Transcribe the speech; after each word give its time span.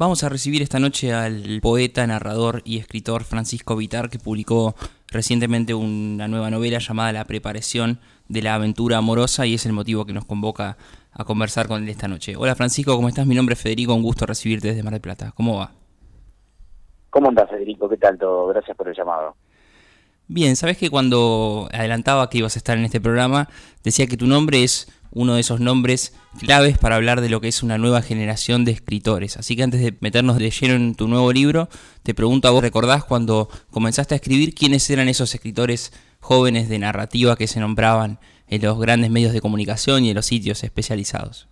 Vamos 0.00 0.22
a 0.22 0.28
recibir 0.28 0.62
esta 0.62 0.78
noche 0.78 1.12
al 1.12 1.58
poeta, 1.60 2.06
narrador 2.06 2.62
y 2.64 2.78
escritor 2.78 3.24
Francisco 3.24 3.74
Vitar, 3.74 4.08
que 4.08 4.20
publicó 4.20 4.76
recientemente 5.08 5.74
una 5.74 6.28
nueva 6.28 6.50
novela 6.50 6.78
llamada 6.78 7.10
La 7.10 7.24
preparación 7.24 7.98
de 8.28 8.42
la 8.42 8.54
aventura 8.54 8.98
amorosa 8.98 9.44
y 9.44 9.54
es 9.54 9.66
el 9.66 9.72
motivo 9.72 10.06
que 10.06 10.12
nos 10.12 10.24
convoca 10.24 10.76
a 11.10 11.24
conversar 11.24 11.66
con 11.66 11.82
él 11.82 11.88
esta 11.88 12.06
noche. 12.06 12.36
Hola 12.36 12.54
Francisco, 12.54 12.94
¿cómo 12.94 13.08
estás? 13.08 13.26
Mi 13.26 13.34
nombre 13.34 13.54
es 13.54 13.60
Federico, 13.60 13.92
un 13.92 14.04
gusto 14.04 14.24
recibirte 14.24 14.68
desde 14.68 14.84
Mar 14.84 14.92
del 14.92 15.00
Plata. 15.00 15.32
¿Cómo 15.34 15.56
va? 15.56 15.72
¿Cómo 17.10 17.30
andas 17.30 17.50
Federico? 17.50 17.88
¿Qué 17.88 17.96
tal 17.96 18.16
todo? 18.16 18.46
Gracias 18.46 18.76
por 18.76 18.86
el 18.86 18.94
llamado. 18.94 19.34
Bien, 20.28 20.54
sabes 20.54 20.78
que 20.78 20.90
cuando 20.90 21.68
adelantaba 21.72 22.30
que 22.30 22.38
ibas 22.38 22.54
a 22.54 22.60
estar 22.60 22.78
en 22.78 22.84
este 22.84 23.00
programa, 23.00 23.48
decía 23.82 24.06
que 24.06 24.16
tu 24.16 24.28
nombre 24.28 24.62
es 24.62 24.86
uno 25.18 25.34
de 25.34 25.40
esos 25.40 25.58
nombres 25.58 26.16
claves 26.38 26.78
para 26.78 26.94
hablar 26.94 27.20
de 27.20 27.28
lo 27.28 27.40
que 27.40 27.48
es 27.48 27.64
una 27.64 27.76
nueva 27.76 28.02
generación 28.02 28.64
de 28.64 28.70
escritores. 28.70 29.36
Así 29.36 29.56
que 29.56 29.64
antes 29.64 29.80
de 29.80 29.94
meternos 30.00 30.38
de 30.38 30.50
lleno 30.50 30.74
en 30.74 30.94
tu 30.94 31.08
nuevo 31.08 31.32
libro, 31.32 31.68
te 32.04 32.14
pregunto 32.14 32.46
a 32.46 32.52
vos, 32.52 32.62
¿recordás 32.62 33.04
cuando 33.04 33.48
comenzaste 33.72 34.14
a 34.14 34.16
escribir 34.16 34.54
quiénes 34.54 34.88
eran 34.90 35.08
esos 35.08 35.34
escritores 35.34 35.92
jóvenes 36.20 36.68
de 36.68 36.78
narrativa 36.78 37.34
que 37.34 37.48
se 37.48 37.58
nombraban 37.58 38.20
en 38.46 38.62
los 38.62 38.78
grandes 38.78 39.10
medios 39.10 39.32
de 39.32 39.40
comunicación 39.40 40.04
y 40.04 40.10
en 40.10 40.14
los 40.14 40.26
sitios 40.26 40.62
especializados? 40.62 41.48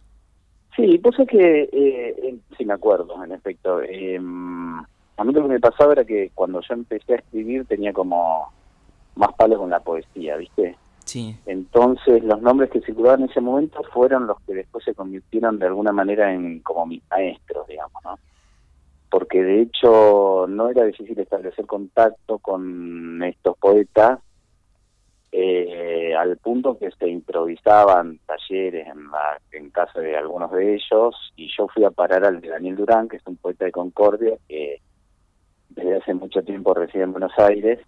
Sí, 0.77 0.98
pues 0.98 1.19
es 1.19 1.27
que, 1.27 1.69
eh, 1.72 2.36
sí 2.56 2.64
me 2.64 2.74
acuerdo, 2.74 3.22
en 3.24 3.33
efecto. 3.33 3.83
Em, 3.83 4.78
a 4.78 5.24
mí 5.24 5.33
lo 5.33 5.42
que 5.42 5.48
me 5.48 5.60
pasaba 5.60 5.94
era 5.94 6.05
que 6.05 6.30
cuando 6.34 6.60
yo 6.60 6.74
empecé 6.74 7.14
a 7.14 7.16
escribir 7.16 7.64
tenía 7.64 7.92
como 7.92 8.52
más 9.16 9.33
palos 9.34 9.58
con 9.58 9.70
la 9.70 9.80
poesía, 9.80 10.36
¿viste? 10.36 10.77
Entonces 11.46 12.24
los 12.24 12.42
nombres 12.42 12.70
que 12.70 12.80
circulaban 12.80 13.23
en 13.23 13.30
ese 13.30 13.41
momento 13.41 13.83
fueron 13.92 14.27
los 14.27 14.41
que 14.41 14.55
después 14.55 14.84
se 14.84 14.95
convirtieron 14.95 15.59
de 15.59 15.66
alguna 15.66 15.92
manera 15.92 16.33
en 16.33 16.60
como 16.60 16.87
mis 16.87 17.02
maestros, 17.10 17.66
digamos, 17.69 18.02
¿no? 18.05 18.19
Porque 19.09 19.42
de 19.42 19.62
hecho 19.62 20.47
no 20.48 20.69
era 20.69 20.84
difícil 20.84 21.19
establecer 21.19 21.64
contacto 21.64 22.38
con 22.38 23.22
estos 23.22 23.56
poetas 23.56 24.19
eh, 25.30 26.14
al 26.17 26.36
punto 26.39 26.77
que 26.77 26.91
se 26.91 27.08
improvisaban 27.08 28.19
talleres 28.27 28.89
en, 28.89 29.11
la, 29.11 29.41
en 29.52 29.70
casa 29.70 30.00
de 30.00 30.17
algunos 30.17 30.50
de 30.50 30.75
ellos 30.75 31.14
y 31.36 31.48
yo 31.56 31.69
fui 31.69 31.84
a 31.84 31.91
parar 31.91 32.25
al 32.25 32.41
de 32.41 32.48
Daniel 32.48 32.77
Durán, 32.77 33.08
que 33.08 33.17
es 33.17 33.27
un 33.27 33.36
poeta 33.36 33.64
de 33.64 33.73
Concordia 33.73 34.36
que 34.48 34.80
desde 35.70 35.97
hace 35.97 36.14
mucho 36.14 36.42
tiempo 36.42 36.75
reside 36.75 37.05
en 37.05 37.12
Buenos 37.12 37.39
Aires 37.39 37.78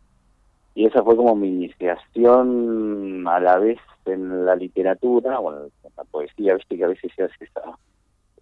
y 0.79 0.87
esa 0.87 1.03
fue 1.03 1.17
como 1.17 1.35
mi 1.35 1.49
iniciación 1.49 3.27
a 3.27 3.41
la 3.41 3.59
vez 3.59 3.81
en 4.05 4.47
la 4.47 4.55
literatura, 4.55 5.41
bueno, 5.41 5.65
en 5.65 5.91
la 5.97 6.05
poesía, 6.05 6.55
viste 6.55 6.77
que 6.77 6.85
a 6.85 6.89
veces 6.89 7.11
se 7.17 7.25
hace 7.25 7.47
esa 7.47 7.77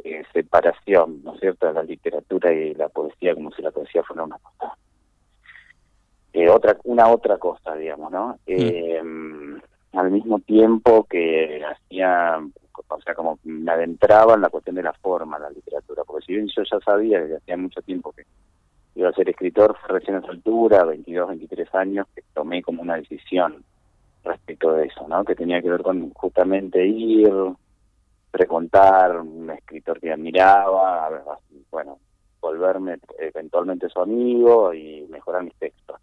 eh, 0.04 0.22
separación, 0.34 1.24
¿no 1.24 1.32
es 1.32 1.40
cierto?, 1.40 1.66
de 1.66 1.72
la 1.72 1.82
literatura 1.82 2.52
y 2.52 2.74
la 2.74 2.90
poesía, 2.90 3.34
como 3.34 3.50
si 3.52 3.62
la 3.62 3.70
poesía 3.70 4.02
fuera 4.02 4.24
una 4.24 4.36
cosa. 4.36 4.76
Eh, 6.34 6.50
otra, 6.50 6.76
una 6.84 7.08
otra 7.08 7.38
cosa, 7.38 7.74
digamos, 7.74 8.12
¿no? 8.12 8.38
Eh, 8.46 9.00
al 9.94 10.10
mismo 10.10 10.38
tiempo 10.40 11.04
que 11.04 11.64
hacía, 11.64 12.38
o 12.86 13.00
sea, 13.00 13.14
como 13.14 13.38
me 13.44 13.72
adentraba 13.72 14.34
en 14.34 14.42
la 14.42 14.50
cuestión 14.50 14.76
de 14.76 14.82
la 14.82 14.92
forma, 14.92 15.38
la 15.38 15.48
literatura, 15.48 16.04
porque 16.04 16.26
si 16.26 16.34
bien 16.34 16.48
yo 16.54 16.62
ya 16.70 16.78
sabía 16.80 17.18
desde 17.18 17.38
hacía 17.38 17.56
mucho 17.56 17.80
tiempo 17.80 18.12
que 18.12 18.26
iba 18.96 19.10
a 19.10 19.12
ser 19.12 19.28
escritor, 19.28 19.76
recién 19.88 20.16
a 20.16 20.22
su 20.22 20.30
altura, 20.30 20.84
22, 20.84 21.28
23 21.28 21.74
años, 21.74 22.06
que 22.14 22.22
tomé 22.34 22.62
como 22.62 22.82
una 22.82 22.96
decisión 22.96 23.62
respecto 24.24 24.72
de 24.72 24.86
eso, 24.86 25.06
¿no? 25.06 25.24
Que 25.24 25.36
tenía 25.36 25.62
que 25.62 25.70
ver 25.70 25.82
con 25.82 26.10
justamente 26.14 26.84
ir, 26.84 27.30
precontar, 28.30 29.20
un 29.20 29.50
escritor 29.50 30.00
que 30.00 30.12
admiraba, 30.12 31.08
bueno, 31.70 31.98
volverme 32.40 32.98
eventualmente 33.18 33.88
su 33.88 34.00
amigo 34.00 34.72
y 34.74 35.06
mejorar 35.10 35.44
mis 35.44 35.54
textos. 35.54 36.00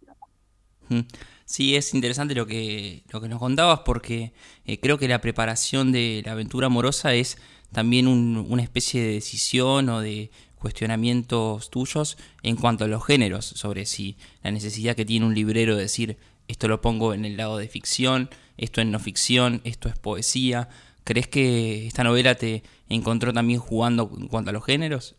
Sí, 1.46 1.76
es 1.76 1.92
interesante 1.94 2.34
lo 2.34 2.46
que, 2.46 3.02
lo 3.12 3.20
que 3.20 3.28
nos 3.28 3.38
contabas 3.38 3.80
porque 3.80 4.32
eh, 4.64 4.80
creo 4.80 4.98
que 4.98 5.08
la 5.08 5.20
preparación 5.20 5.92
de 5.92 6.22
la 6.24 6.32
aventura 6.32 6.68
amorosa 6.68 7.14
es 7.14 7.38
también 7.72 8.06
una 8.06 8.62
especie 8.62 9.02
de 9.02 9.14
decisión 9.14 9.88
o 9.88 10.00
de 10.00 10.30
cuestionamientos 10.64 11.68
tuyos 11.68 12.16
en 12.42 12.56
cuanto 12.56 12.84
a 12.84 12.88
los 12.88 13.04
géneros, 13.04 13.44
sobre 13.44 13.84
si 13.84 14.16
la 14.42 14.50
necesidad 14.50 14.96
que 14.96 15.04
tiene 15.04 15.26
un 15.26 15.34
librero 15.34 15.76
de 15.76 15.82
decir 15.82 16.16
esto 16.48 16.68
lo 16.68 16.80
pongo 16.80 17.12
en 17.12 17.26
el 17.26 17.36
lado 17.36 17.58
de 17.58 17.68
ficción, 17.68 18.30
esto 18.56 18.80
es 18.80 18.86
no 18.86 18.98
ficción, 18.98 19.60
esto 19.64 19.90
es 19.90 19.98
poesía. 19.98 20.70
¿Crees 21.04 21.28
que 21.28 21.86
esta 21.86 22.02
novela 22.02 22.34
te 22.34 22.62
encontró 22.88 23.34
también 23.34 23.60
jugando 23.60 24.10
en 24.18 24.26
cuanto 24.28 24.48
a 24.48 24.52
los 24.54 24.64
géneros? 24.64 25.16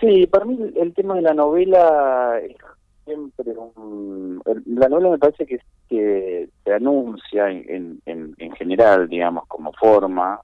Sí, 0.00 0.26
para 0.26 0.46
mí 0.46 0.58
el 0.80 0.92
tema 0.94 1.14
de 1.14 1.22
la 1.22 1.34
novela 1.34 2.40
es 2.42 2.56
siempre 3.04 3.52
un... 3.56 4.42
La 4.66 4.88
novela 4.88 5.10
me 5.10 5.18
parece 5.18 5.46
que, 5.46 5.60
que 5.88 6.48
se 6.64 6.72
anuncia 6.74 7.48
en, 7.48 8.00
en, 8.04 8.34
en 8.36 8.52
general, 8.56 9.08
digamos, 9.08 9.46
como 9.46 9.72
forma, 9.74 10.40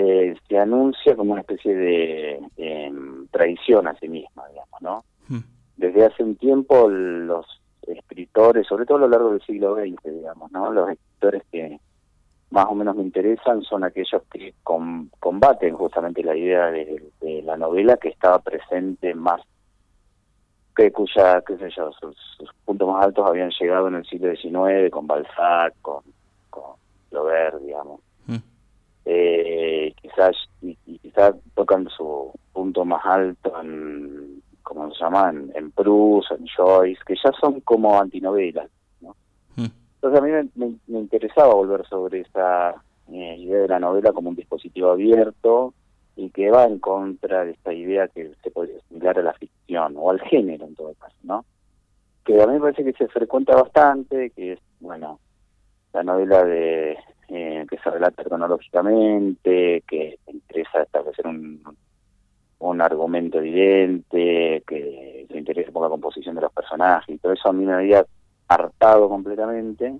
eh, 0.00 0.36
se 0.48 0.56
anuncia 0.56 1.16
como 1.16 1.32
una 1.32 1.40
especie 1.40 1.74
de 1.74 2.40
em, 2.56 3.26
traición 3.32 3.88
a 3.88 3.98
sí 3.98 4.08
misma, 4.08 4.46
digamos, 4.48 4.80
¿no? 4.80 5.04
Hmm. 5.28 5.42
Desde 5.76 6.06
hace 6.06 6.22
un 6.22 6.36
tiempo 6.36 6.88
los 6.88 7.46
escritores, 7.82 8.64
sobre 8.68 8.86
todo 8.86 8.98
a 8.98 9.00
lo 9.00 9.08
largo 9.08 9.30
del 9.30 9.42
siglo 9.42 9.74
XX, 9.74 10.04
digamos, 10.04 10.52
¿no? 10.52 10.72
Los 10.72 10.90
escritores 10.90 11.42
que 11.50 11.80
más 12.50 12.66
o 12.66 12.76
menos 12.76 12.94
me 12.94 13.02
interesan 13.02 13.62
son 13.62 13.82
aquellos 13.82 14.22
que 14.30 14.54
combaten 14.62 15.74
justamente 15.74 16.22
la 16.22 16.36
idea 16.36 16.70
de, 16.70 17.02
la 17.42 17.56
novela 17.56 17.96
que 17.96 18.08
estaba 18.08 18.38
presente 18.38 19.14
más 19.14 19.40
que 20.76 20.92
cuya, 20.92 21.42
qué 21.44 21.56
sé 21.56 21.70
yo, 21.76 21.90
sus, 21.92 22.16
puntos 22.64 22.86
más 22.88 23.04
altos 23.04 23.26
habían 23.26 23.50
llegado 23.58 23.88
en 23.88 23.96
el 23.96 24.06
siglo 24.06 24.30
XIX 24.30 24.90
con 24.92 25.08
Balzac, 25.08 25.74
con, 25.82 26.04
con 26.50 26.76
Flaubert, 27.10 27.60
digamos. 27.62 28.00
Eh, 29.10 29.94
quizás 30.02 30.36
y, 30.60 30.76
quizás 30.98 31.34
tocan 31.54 31.88
su 31.88 32.30
punto 32.52 32.84
más 32.84 33.00
alto 33.06 33.58
en 33.58 34.42
como 34.62 34.92
se 34.92 35.02
llama 35.02 35.30
en, 35.30 35.70
Proust 35.70 36.30
en 36.32 36.46
Joyce 36.54 37.00
que 37.06 37.14
ya 37.14 37.32
son 37.40 37.62
como 37.62 37.98
antinovelas 37.98 38.68
¿no? 39.00 39.16
Hmm. 39.56 39.68
entonces 39.94 40.20
a 40.20 40.22
mí 40.22 40.50
me, 40.88 40.98
interesaba 40.98 41.54
volver 41.54 41.86
sobre 41.86 42.20
esa 42.20 42.72
eh, 43.10 43.36
idea 43.38 43.60
de 43.60 43.68
la 43.68 43.78
novela 43.78 44.12
como 44.12 44.28
un 44.28 44.36
dispositivo 44.36 44.90
abierto 44.90 45.72
y 46.14 46.28
que 46.28 46.50
va 46.50 46.64
en 46.64 46.78
contra 46.78 47.46
de 47.46 47.52
esta 47.52 47.72
idea 47.72 48.08
que 48.08 48.32
se 48.42 48.50
podría 48.50 48.78
similar 48.88 49.18
a 49.18 49.22
la 49.22 49.32
ficción 49.32 49.94
o 49.96 50.10
al 50.10 50.20
género 50.20 50.66
en 50.66 50.74
todo 50.74 50.92
caso 51.00 51.16
no 51.22 51.46
que 52.26 52.42
a 52.42 52.46
mí 52.46 52.52
me 52.52 52.60
parece 52.60 52.84
que 52.84 52.92
se 52.92 53.08
frecuenta 53.08 53.56
bastante 53.56 54.28
que 54.36 54.52
es 54.52 54.60
bueno 54.80 55.18
la 55.94 56.02
novela 56.02 56.44
de 56.44 56.98
se 57.82 57.90
relata 57.90 58.24
cronológicamente, 58.24 59.82
que 59.86 60.18
interesa 60.26 60.82
establecer 60.82 61.26
un, 61.26 61.62
un 62.60 62.80
argumento 62.80 63.38
evidente, 63.38 64.62
que 64.66 65.26
se 65.28 65.38
interesa 65.38 65.70
por 65.70 65.82
la 65.82 65.88
composición 65.88 66.34
de 66.34 66.42
los 66.42 66.52
personajes, 66.52 67.14
y 67.14 67.18
todo 67.18 67.32
eso 67.32 67.48
a 67.48 67.52
mí 67.52 67.64
me 67.64 67.74
había 67.74 68.04
hartado 68.48 69.08
completamente. 69.08 69.94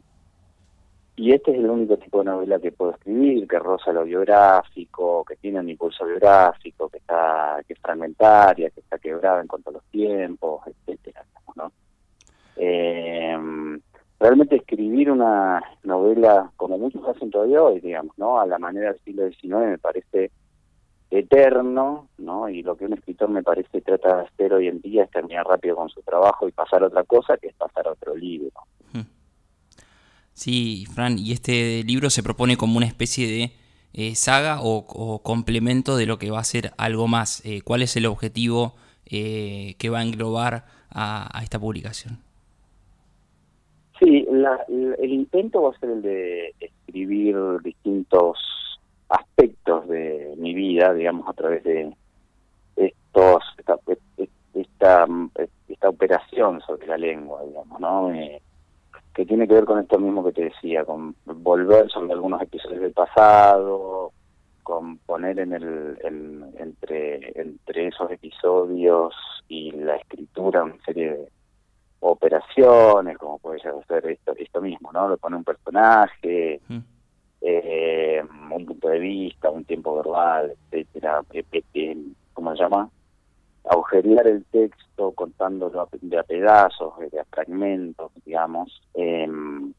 Y 1.16 1.32
este 1.32 1.50
es 1.50 1.58
el 1.58 1.68
único 1.68 1.96
tipo 1.96 2.20
de 2.20 2.26
novela 2.26 2.60
que 2.60 2.70
puedo 2.70 2.92
escribir, 2.92 3.48
que 3.48 3.58
roza 3.58 3.92
lo 3.92 4.04
biográfico, 4.04 5.24
que 5.24 5.34
tiene 5.36 5.58
un 5.58 5.68
impulso 5.68 6.06
biográfico, 6.06 6.88
que 6.88 6.98
está 6.98 7.60
que 7.66 7.72
es 7.72 7.80
fragmentaria, 7.80 8.70
que 8.70 8.80
está 8.80 8.98
quebrada 8.98 9.40
en 9.40 9.48
cuanto 9.48 9.70
a 9.70 9.72
los 9.74 9.84
tiempos, 9.86 10.62
etcétera, 10.66 11.24
¿no? 11.56 11.72
Eh, 12.54 13.36
realmente 14.20 14.56
escribir 14.56 15.10
una 15.10 15.62
novela 15.84 16.50
como 16.56 16.78
muchos 16.78 17.06
hacen 17.06 17.30
todavía 17.30 17.62
hoy, 17.62 17.80
digamos, 17.80 18.16
¿no? 18.18 18.40
A 18.40 18.46
la 18.46 18.58
manera 18.58 18.92
del 18.92 19.00
siglo 19.02 19.28
XIX 19.28 19.70
me 19.70 19.78
parece 19.78 20.30
eterno, 21.10 22.08
¿no? 22.18 22.48
Y 22.48 22.62
lo 22.62 22.76
que 22.76 22.84
un 22.84 22.92
escritor 22.92 23.30
me 23.30 23.42
parece 23.42 23.80
trata 23.80 24.16
de 24.16 24.22
hacer 24.24 24.52
hoy 24.52 24.68
en 24.68 24.80
día 24.80 25.04
es 25.04 25.10
terminar 25.10 25.46
rápido 25.46 25.76
con 25.76 25.88
su 25.88 26.02
trabajo 26.02 26.48
y 26.48 26.52
pasar 26.52 26.82
a 26.82 26.86
otra 26.86 27.04
cosa, 27.04 27.36
que 27.36 27.48
es 27.48 27.54
pasar 27.54 27.86
a 27.86 27.92
otro 27.92 28.14
libro. 28.14 28.52
Sí, 30.34 30.86
Fran, 30.94 31.18
y 31.18 31.32
este 31.32 31.82
libro 31.82 32.10
se 32.10 32.22
propone 32.22 32.56
como 32.56 32.76
una 32.76 32.86
especie 32.86 33.26
de 33.26 33.52
eh, 33.92 34.14
saga 34.14 34.60
o, 34.62 35.20
complemento 35.24 35.96
de 35.96 36.06
lo 36.06 36.18
que 36.18 36.30
va 36.30 36.38
a 36.38 36.44
ser 36.44 36.72
algo 36.76 37.08
más. 37.08 37.44
Eh, 37.44 37.62
¿Cuál 37.62 37.82
es 37.82 37.96
el 37.96 38.06
objetivo 38.06 38.76
eh, 39.06 39.74
que 39.78 39.90
va 39.90 39.98
a 39.98 40.02
englobar 40.04 40.66
a 40.90 41.40
esta 41.42 41.58
publicación? 41.58 42.27
Sí, 44.66 44.94
el 44.98 45.12
intento 45.12 45.62
va 45.62 45.70
a 45.70 45.78
ser 45.78 45.90
el 45.90 46.02
de 46.02 46.54
escribir 46.60 47.36
distintos 47.62 48.38
aspectos 49.08 49.88
de 49.88 50.34
mi 50.36 50.54
vida, 50.54 50.92
digamos, 50.92 51.28
a 51.28 51.32
través 51.32 51.64
de 51.64 51.94
estos 52.76 53.42
esta, 53.58 53.78
esta, 54.54 55.06
esta 55.68 55.88
operación 55.88 56.60
sobre 56.60 56.86
la 56.86 56.98
lengua, 56.98 57.42
digamos, 57.44 57.80
¿no? 57.80 58.12
Eh, 58.12 58.40
que 59.14 59.26
tiene 59.26 59.48
que 59.48 59.54
ver 59.54 59.64
con 59.64 59.80
esto 59.80 59.98
mismo 59.98 60.24
que 60.24 60.32
te 60.32 60.44
decía, 60.44 60.84
con 60.84 61.16
volver 61.24 61.90
sobre 61.90 62.12
algunos 62.12 62.40
episodios 62.40 62.82
del 62.82 62.92
pasado, 62.92 64.12
con 64.62 64.98
poner 64.98 65.40
en 65.40 65.54
el 65.54 65.98
entre 66.58 67.32
entre 67.40 67.88
esos 67.88 68.10
episodios 68.10 69.14
y 69.48 69.72
la 69.72 69.96
escritura 69.96 70.62
una 70.62 70.76
serie 70.84 71.10
de 71.10 71.28
operaciones 72.00 73.16
ser 73.86 74.06
esto 74.06 74.34
esto 74.36 74.60
mismo 74.60 74.90
no 74.92 75.08
le 75.08 75.16
pone 75.16 75.36
un 75.36 75.44
personaje 75.44 76.60
mm. 76.68 76.78
eh, 77.40 78.22
un 78.54 78.66
punto 78.66 78.88
de 78.88 78.98
vista 78.98 79.50
un 79.50 79.64
tiempo 79.64 79.96
verbal 79.96 80.54
etcétera 80.70 81.22
cómo 82.32 82.56
se 82.56 82.62
llama 82.62 82.90
agujerear 83.64 84.26
el 84.26 84.44
texto 84.46 85.12
contándolo 85.12 85.88
de 86.00 86.18
a 86.18 86.22
pedazos 86.22 86.94
de 87.10 87.20
a 87.20 87.24
fragmentos 87.24 88.10
digamos 88.24 88.82
em, 88.94 89.72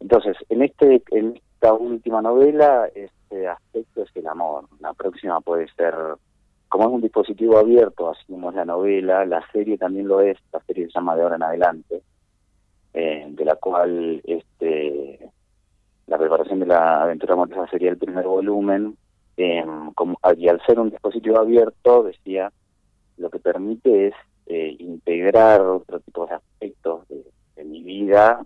entonces 0.00 0.36
en 0.48 0.62
este 0.62 1.02
en 1.10 1.36
esta 1.36 1.72
última 1.74 2.22
novela 2.22 2.88
este 2.94 3.48
aspecto 3.48 4.02
es 4.02 4.16
el 4.16 4.26
amor 4.28 4.64
la 4.80 4.92
próxima 4.94 5.40
puede 5.40 5.68
ser 5.74 5.94
como 6.68 6.84
es 6.84 6.94
un 6.94 7.00
dispositivo 7.00 7.58
abierto, 7.58 8.10
así 8.10 8.24
como 8.30 8.50
es 8.50 8.56
la 8.56 8.64
novela, 8.64 9.24
la 9.24 9.42
serie 9.52 9.78
también 9.78 10.06
lo 10.06 10.20
es, 10.20 10.36
la 10.52 10.60
serie 10.60 10.86
se 10.86 10.92
llama 10.92 11.16
De 11.16 11.22
ahora 11.22 11.36
en 11.36 11.42
adelante, 11.42 12.02
eh, 13.00 13.26
de 13.28 13.44
la 13.44 13.54
cual 13.54 14.20
este 14.24 15.30
la 16.08 16.18
preparación 16.18 16.58
de 16.58 16.66
la 16.66 17.02
aventura 17.02 17.34
amorosa 17.34 17.70
sería 17.70 17.90
el 17.90 17.96
primer 17.96 18.24
volumen, 18.24 18.96
eh, 19.36 19.64
como, 19.94 20.18
y 20.36 20.48
al 20.48 20.60
ser 20.66 20.80
un 20.80 20.90
dispositivo 20.90 21.38
abierto, 21.38 22.02
decía, 22.02 22.50
lo 23.18 23.30
que 23.30 23.38
permite 23.38 24.08
es 24.08 24.14
eh, 24.46 24.74
integrar 24.80 25.60
otro 25.60 26.00
tipo 26.00 26.26
de 26.26 26.34
aspectos 26.34 27.06
de, 27.08 27.24
mi 27.64 27.84
vida 27.84 28.40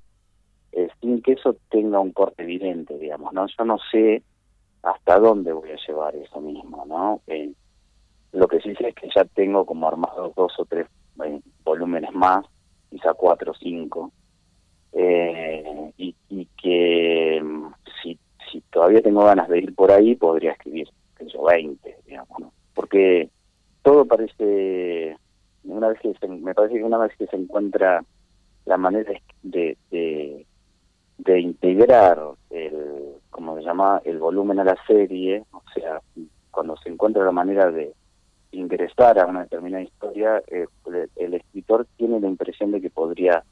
sin 1.00 1.22
que 1.22 1.32
eso 1.32 1.56
tenga 1.70 2.00
un 2.00 2.12
corte 2.12 2.43
evidente, 2.43 2.99
digamos, 2.99 3.32
¿no? 3.32 3.46
Yo 3.46 3.64
no 3.64 3.78
sé 3.90 4.22
hasta 4.82 5.19
dónde 5.19 5.52
voy 5.52 5.70
a 5.70 5.87
llevar 5.87 6.14
eso 6.16 6.40
mismo, 6.40 6.84
¿no? 6.87 7.22
Lo 8.32 8.49
que 8.49 8.60
sí 8.60 8.75
sé 8.75 8.88
es 8.88 8.94
que 8.94 9.08
ya 9.14 9.25
tengo 9.25 9.64
como 9.64 9.88
armado 9.88 10.32
dos 10.37 10.52
o 10.58 10.64
tres 10.66 10.88
eh, 11.25 11.40
volúmenes 11.64 12.12
más, 12.12 12.44
quizá 12.90 13.14
cuatro 13.14 13.52
o 13.52 13.54
cinco, 13.54 14.12
eh, 14.93 15.93
y, 15.97 16.15
que 16.61 17.41
mm, 17.43 17.73
si, 18.03 18.19
si 18.50 18.61
todavía 18.71 19.03
tengo 19.03 19.25
ganas 19.25 19.49
de 19.49 19.59
ir 19.59 19.75
por 19.75 19.91
ahí, 19.91 20.15
podría 20.15 20.53
escribir, 20.53 20.89
yo, 21.21 21.44
20, 21.44 21.99
digamos. 22.06 22.53
Porque 22.75 23.29
todo 23.83 24.05
parece, 24.06 25.17
una 25.65 25.89
vez 25.89 26.00
que 26.00 26.29
me 26.29 26.55
parece 26.55 26.77
que 26.77 26.85
una 26.85 26.99
vez 26.99 27.17
que 27.17 27.27
se 27.27 27.37
encuentra 27.37 28.05
la 28.65 28.77
manera 28.77 29.12
de, 29.43 29.77
de, 29.91 30.47
de 31.19 31.41
integrar 31.41 32.21
el, 32.50 33.17
como 33.31 33.56
se 33.56 33.65
llama, 33.65 34.00
el 34.05 34.19
volumen 34.19 34.61
a 34.61 34.65
la 34.65 34.77
serie, 34.87 35.45
o 35.53 35.62
sea, 35.75 36.00
cuando 36.50 36.77
se 36.77 36.91
encuentra 36.91 37.25
la 37.25 37.33
manera 37.33 37.71
de 37.71 37.93
ingresar 38.53 39.19
a 39.19 39.27
una 39.27 39.43
determinada 39.43 39.83
historia, 39.83 40.43
eh, 40.49 40.67
el, 41.17 41.35
escritor 41.35 41.87
tiene 41.97 42.21
la 42.21 42.29
impresión 42.29 42.71
de 42.71 42.81
que 42.81 42.91
podría 42.91 43.43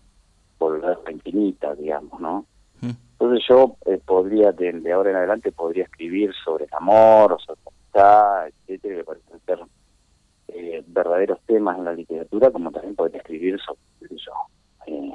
volver 0.60 0.98
a 1.04 1.10
infinita, 1.10 1.74
digamos, 1.74 2.20
¿no? 2.20 2.46
Mm. 2.80 2.90
Entonces 3.12 3.44
yo 3.48 3.76
eh, 3.86 4.00
podría, 4.04 4.52
de, 4.52 4.92
ahora 4.92 5.10
en 5.10 5.16
adelante, 5.16 5.50
podría 5.50 5.84
escribir 5.84 6.32
sobre 6.44 6.66
el 6.66 6.74
amor, 6.74 7.32
o 7.32 7.38
sobre 7.40 7.60
la 7.64 7.70
amistad, 7.70 8.48
etcétera, 8.48 8.96
que 8.96 9.04
parecen 9.04 9.40
ser 9.44 9.58
eh, 10.48 10.84
verdaderos 10.86 11.40
temas 11.46 11.76
en 11.78 11.84
la 11.84 11.92
literatura, 11.92 12.50
como 12.52 12.70
también 12.70 12.94
podría 12.94 13.18
escribir 13.18 13.58
sobre 13.60 14.16
yo, 14.16 14.32
eh, 14.86 15.12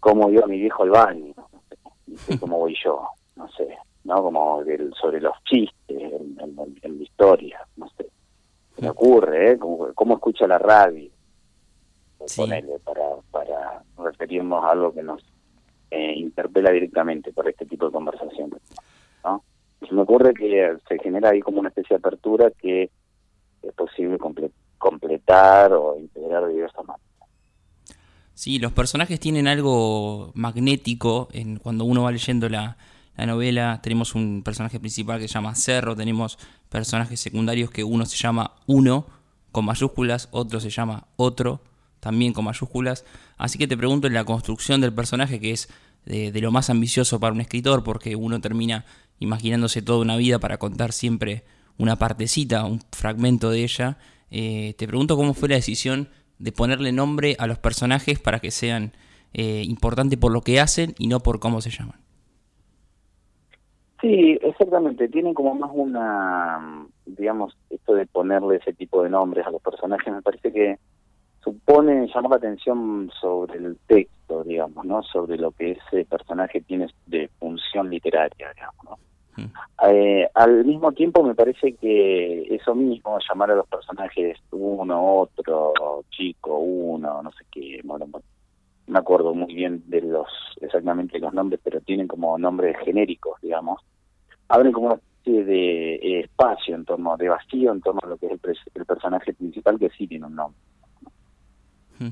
cómo 0.00 0.28
iba 0.30 0.46
mi 0.48 0.58
viejo 0.58 0.82
al 0.82 0.90
baño, 0.90 1.34
no 1.36 2.18
sé, 2.18 2.40
cómo 2.40 2.58
voy 2.58 2.74
yo, 2.84 3.06
no 3.36 3.48
sé, 3.52 3.68
¿no? 4.04 4.22
Como 4.22 4.64
sobre 5.00 5.20
los 5.20 5.36
chistes 5.44 5.72
en, 5.88 6.36
en 6.82 6.98
la 6.98 7.02
historia, 7.04 7.64
no 7.76 7.88
sé 7.90 8.10
me 8.80 8.88
ocurre, 8.88 9.52
¿eh? 9.52 9.58
Cómo, 9.58 10.14
escucha 10.14 10.46
la 10.46 10.58
radio. 10.58 11.10
Para, 12.84 13.16
para 13.30 13.82
referirnos 13.98 14.64
a 14.64 14.72
algo 14.72 14.92
que 14.92 15.02
nos 15.02 15.22
eh, 15.90 16.14
interpela 16.16 16.70
directamente 16.70 17.32
por 17.32 17.48
este 17.48 17.66
tipo 17.66 17.86
de 17.86 17.92
conversación. 17.92 18.50
¿no? 19.24 19.44
Se 19.80 19.92
me 19.94 20.02
ocurre 20.02 20.34
que 20.34 20.76
se 20.88 20.98
genera 20.98 21.30
ahí 21.30 21.40
como 21.40 21.60
una 21.60 21.68
especie 21.68 21.96
de 21.96 21.98
apertura 21.98 22.50
que 22.50 22.90
es 23.62 23.72
posible 23.74 24.18
completar 24.78 25.72
o 25.72 25.98
integrar 25.98 26.46
de 26.46 26.54
diversas 26.54 26.84
maneras. 26.84 27.06
Sí, 28.34 28.58
los 28.58 28.72
personajes 28.72 29.20
tienen 29.20 29.48
algo 29.48 30.32
magnético 30.34 31.28
en 31.32 31.58
cuando 31.58 31.84
uno 31.84 32.04
va 32.04 32.12
leyendo 32.12 32.48
la, 32.48 32.78
la 33.16 33.26
novela 33.26 33.80
tenemos 33.82 34.14
un 34.14 34.42
personaje 34.42 34.80
principal 34.80 35.20
que 35.20 35.28
se 35.28 35.34
llama 35.34 35.54
Cerro, 35.54 35.94
tenemos 35.94 36.38
personajes 36.70 37.20
secundarios 37.20 37.70
que 37.70 37.84
uno 37.84 38.06
se 38.06 38.16
llama 38.16 38.52
Uno 38.66 39.06
con 39.52 39.66
mayúsculas, 39.66 40.28
otro 40.30 40.60
se 40.60 40.70
llama 40.70 41.08
Otro 41.16 41.60
también 42.00 42.32
con 42.32 42.44
mayúsculas. 42.44 43.04
Así 43.36 43.58
que 43.58 43.68
te 43.68 43.76
pregunto 43.76 44.06
en 44.06 44.14
la 44.14 44.24
construcción 44.24 44.80
del 44.80 44.92
personaje 44.92 45.38
que 45.38 45.52
es 45.52 45.68
de, 46.04 46.32
lo 46.40 46.50
más 46.50 46.70
ambicioso 46.70 47.20
para 47.20 47.32
un 47.32 47.40
escritor 47.40 47.84
porque 47.84 48.16
uno 48.16 48.40
termina 48.40 48.84
imaginándose 49.18 49.82
toda 49.82 50.00
una 50.00 50.16
vida 50.16 50.38
para 50.38 50.58
contar 50.58 50.92
siempre 50.92 51.44
una 51.78 51.96
partecita, 51.96 52.64
un 52.64 52.80
fragmento 52.92 53.50
de 53.50 53.62
ella. 53.62 53.98
Eh, 54.30 54.74
te 54.78 54.86
pregunto 54.86 55.16
cómo 55.16 55.34
fue 55.34 55.48
la 55.48 55.56
decisión 55.56 56.08
de 56.38 56.52
ponerle 56.52 56.92
nombre 56.92 57.36
a 57.38 57.46
los 57.46 57.58
personajes 57.58 58.18
para 58.18 58.40
que 58.40 58.50
sean 58.50 58.92
eh, 59.34 59.62
importantes 59.66 60.18
por 60.18 60.32
lo 60.32 60.40
que 60.40 60.60
hacen 60.60 60.94
y 60.98 61.06
no 61.06 61.20
por 61.20 61.38
cómo 61.38 61.60
se 61.60 61.70
llaman. 61.70 62.00
Sí, 64.00 64.38
exactamente. 64.40 65.08
Tienen 65.08 65.34
como 65.34 65.54
más 65.54 65.70
una, 65.74 66.86
digamos, 67.04 67.54
esto 67.68 67.94
de 67.94 68.06
ponerle 68.06 68.56
ese 68.56 68.72
tipo 68.72 69.02
de 69.02 69.10
nombres 69.10 69.46
a 69.46 69.50
los 69.50 69.60
personajes, 69.60 70.12
me 70.12 70.22
parece 70.22 70.52
que 70.52 70.78
supone 71.70 72.06
llamar 72.12 72.30
la 72.30 72.36
atención 72.36 73.10
sobre 73.20 73.58
el 73.58 73.76
texto, 73.86 74.42
digamos, 74.42 74.84
¿no? 74.84 75.02
Sobre 75.02 75.36
lo 75.36 75.52
que 75.52 75.72
ese 75.72 76.04
personaje 76.04 76.60
tiene 76.62 76.88
de 77.06 77.28
función 77.38 77.88
literaria, 77.90 78.52
digamos, 78.54 78.84
¿no? 78.84 78.98
Mm. 79.36 79.52
Eh, 79.88 80.28
al 80.34 80.64
mismo 80.64 80.92
tiempo 80.92 81.22
me 81.22 81.34
parece 81.34 81.74
que 81.74 82.42
eso 82.54 82.74
mismo, 82.74 83.18
llamar 83.28 83.52
a 83.52 83.54
los 83.54 83.68
personajes 83.68 84.38
uno, 84.50 85.20
otro, 85.20 85.72
chico, 86.10 86.58
uno, 86.58 87.22
no 87.22 87.30
sé 87.32 87.44
qué, 87.52 87.80
bueno, 87.84 88.06
me 88.88 88.98
acuerdo 88.98 89.32
muy 89.32 89.54
bien 89.54 89.84
de 89.86 90.00
los 90.02 90.28
exactamente 90.60 91.20
los 91.20 91.32
nombres, 91.32 91.60
pero 91.62 91.80
tienen 91.80 92.08
como 92.08 92.36
nombres 92.36 92.76
genéricos, 92.84 93.40
digamos. 93.40 93.80
Abren 94.48 94.72
como 94.72 94.86
una 94.86 94.96
especie 94.96 95.44
de 95.44 95.94
eh, 95.94 96.20
espacio 96.20 96.74
en 96.74 96.84
torno, 96.84 97.16
de 97.16 97.28
vacío 97.28 97.70
en 97.70 97.80
torno 97.80 98.00
a 98.02 98.08
lo 98.08 98.16
que 98.16 98.26
es 98.26 98.32
el, 98.74 98.84
personaje 98.84 99.32
principal 99.34 99.78
que 99.78 99.90
sí 99.90 100.08
tiene 100.08 100.26
un 100.26 100.34
nombre. 100.34 100.60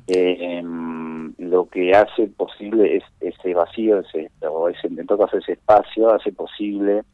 Em, 0.07 1.35
lo 1.38 1.66
que 1.68 1.92
hace 1.92 2.26
posible 2.26 2.97
es 2.97 3.04
ese 3.21 3.54
vacío, 3.54 4.00
ese, 4.00 4.30
o 4.47 4.68
ese, 4.68 4.88
todo 5.07 5.26
ese 5.33 5.52
espacio, 5.52 6.12
hace 6.12 6.30
posible 6.33 7.04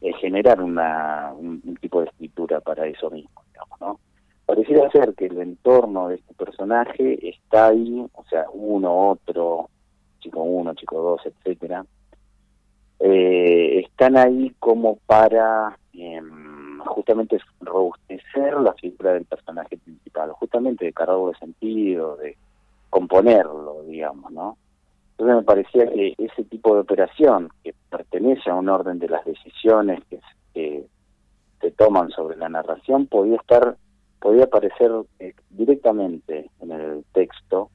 eh, 0.00 0.12
generar 0.14 0.60
una, 0.60 1.32
un, 1.32 1.62
un, 1.64 1.76
tipo 1.76 2.00
de 2.00 2.06
escritura 2.06 2.60
para 2.60 2.86
eso 2.86 3.08
mismo, 3.10 3.42
digamos, 3.52 3.80
¿no? 3.80 4.00
pareciera 4.48 4.90
ser 4.90 5.14
que 5.14 5.26
el 5.26 5.38
entorno 5.42 6.08
de 6.08 6.14
este 6.14 6.32
personaje 6.32 7.18
está 7.28 7.66
ahí, 7.66 8.06
o 8.14 8.24
sea, 8.30 8.46
uno, 8.50 9.10
otro, 9.10 9.68
chico 10.20 10.42
uno, 10.42 10.72
chico 10.72 10.96
dos, 11.02 11.20
etcétera, 11.26 11.84
eh, 12.98 13.80
están 13.84 14.16
ahí 14.16 14.54
como 14.58 14.96
para 15.04 15.78
em, 15.92 16.78
justamente 16.78 17.38
robustecer 17.60 18.54
la 18.62 18.72
figura 18.72 19.12
del 19.12 19.26
personaje 19.26 19.76
justamente 20.32 20.86
de 20.86 20.92
cargo 20.92 21.30
de 21.30 21.38
sentido, 21.38 22.16
de 22.16 22.36
componerlo, 22.90 23.82
digamos, 23.86 24.32
¿no? 24.32 24.56
Entonces 25.12 25.36
me 25.36 25.42
parecía 25.42 25.86
que 25.92 26.14
ese 26.16 26.44
tipo 26.44 26.74
de 26.74 26.80
operación, 26.80 27.50
que 27.64 27.74
pertenece 27.90 28.50
a 28.50 28.54
un 28.54 28.68
orden 28.68 28.98
de 28.98 29.08
las 29.08 29.24
decisiones 29.24 30.02
que 30.04 30.20
se 31.60 31.70
toman 31.72 32.10
sobre 32.10 32.36
la 32.36 32.48
narración, 32.48 33.06
podía 33.06 33.36
estar 33.36 33.76
podía 34.20 34.44
aparecer 34.44 34.90
eh, 35.18 35.34
directamente 35.50 36.50
en 36.60 36.72
el 36.72 37.04
texto 37.12 37.70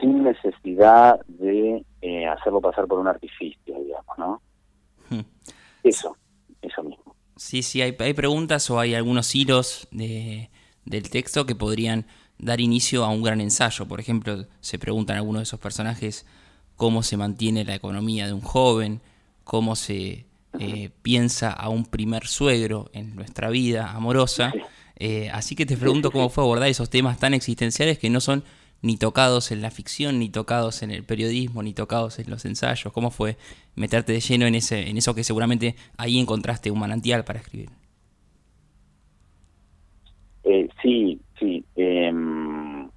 sin 0.00 0.24
necesidad 0.24 1.20
de 1.26 1.84
eh, 2.00 2.26
hacerlo 2.26 2.60
pasar 2.60 2.86
por 2.86 2.98
un 2.98 3.08
artificio, 3.08 3.78
digamos, 3.78 4.18
¿no? 4.18 4.42
Hmm. 5.10 5.20
Eso, 5.84 6.16
eso 6.60 6.82
mismo. 6.82 7.14
Sí, 7.36 7.62
sí, 7.62 7.82
hay, 7.82 7.96
hay 7.98 8.14
preguntas 8.14 8.68
o 8.70 8.78
hay 8.78 8.94
algunos 8.94 9.34
hilos 9.34 9.88
de, 9.90 10.50
del 10.84 11.10
texto 11.10 11.46
que 11.46 11.54
podrían 11.54 12.06
dar 12.38 12.60
inicio 12.60 13.04
a 13.04 13.08
un 13.08 13.22
gran 13.22 13.40
ensayo. 13.40 13.86
Por 13.86 14.00
ejemplo, 14.00 14.46
se 14.60 14.78
preguntan 14.78 15.16
algunos 15.16 15.40
de 15.40 15.44
esos 15.44 15.60
personajes 15.60 16.26
cómo 16.76 17.02
se 17.02 17.16
mantiene 17.16 17.64
la 17.64 17.74
economía 17.74 18.26
de 18.26 18.32
un 18.32 18.40
joven, 18.40 19.00
cómo 19.44 19.76
se 19.76 20.26
eh, 20.58 20.90
piensa 21.02 21.50
a 21.52 21.68
un 21.68 21.86
primer 21.86 22.26
suegro 22.26 22.90
en 22.92 23.14
nuestra 23.14 23.50
vida 23.50 23.90
amorosa. 23.92 24.52
Eh, 24.96 25.30
así 25.32 25.54
que 25.54 25.66
te 25.66 25.76
pregunto 25.76 26.10
cómo 26.10 26.28
fue 26.28 26.44
abordar 26.44 26.68
esos 26.68 26.90
temas 26.90 27.18
tan 27.18 27.34
existenciales 27.34 27.98
que 27.98 28.10
no 28.10 28.20
son 28.20 28.44
ni 28.82 28.96
tocados 28.96 29.52
en 29.52 29.62
la 29.62 29.70
ficción, 29.70 30.18
ni 30.18 30.28
tocados 30.28 30.82
en 30.82 30.90
el 30.90 31.04
periodismo, 31.04 31.62
ni 31.62 31.72
tocados 31.72 32.18
en 32.18 32.28
los 32.28 32.44
ensayos? 32.44 32.92
¿Cómo 32.92 33.10
fue 33.10 33.38
meterte 33.76 34.12
de 34.12 34.20
lleno 34.20 34.46
en, 34.46 34.56
ese, 34.56 34.88
en 34.88 34.98
eso 34.98 35.14
que 35.14 35.24
seguramente 35.24 35.76
ahí 35.96 36.18
encontraste 36.18 36.70
un 36.70 36.80
manantial 36.80 37.24
para 37.24 37.38
escribir? 37.38 37.70
Eh, 40.44 40.68
sí, 40.82 41.20
sí. 41.38 41.64
Em, 41.76 42.88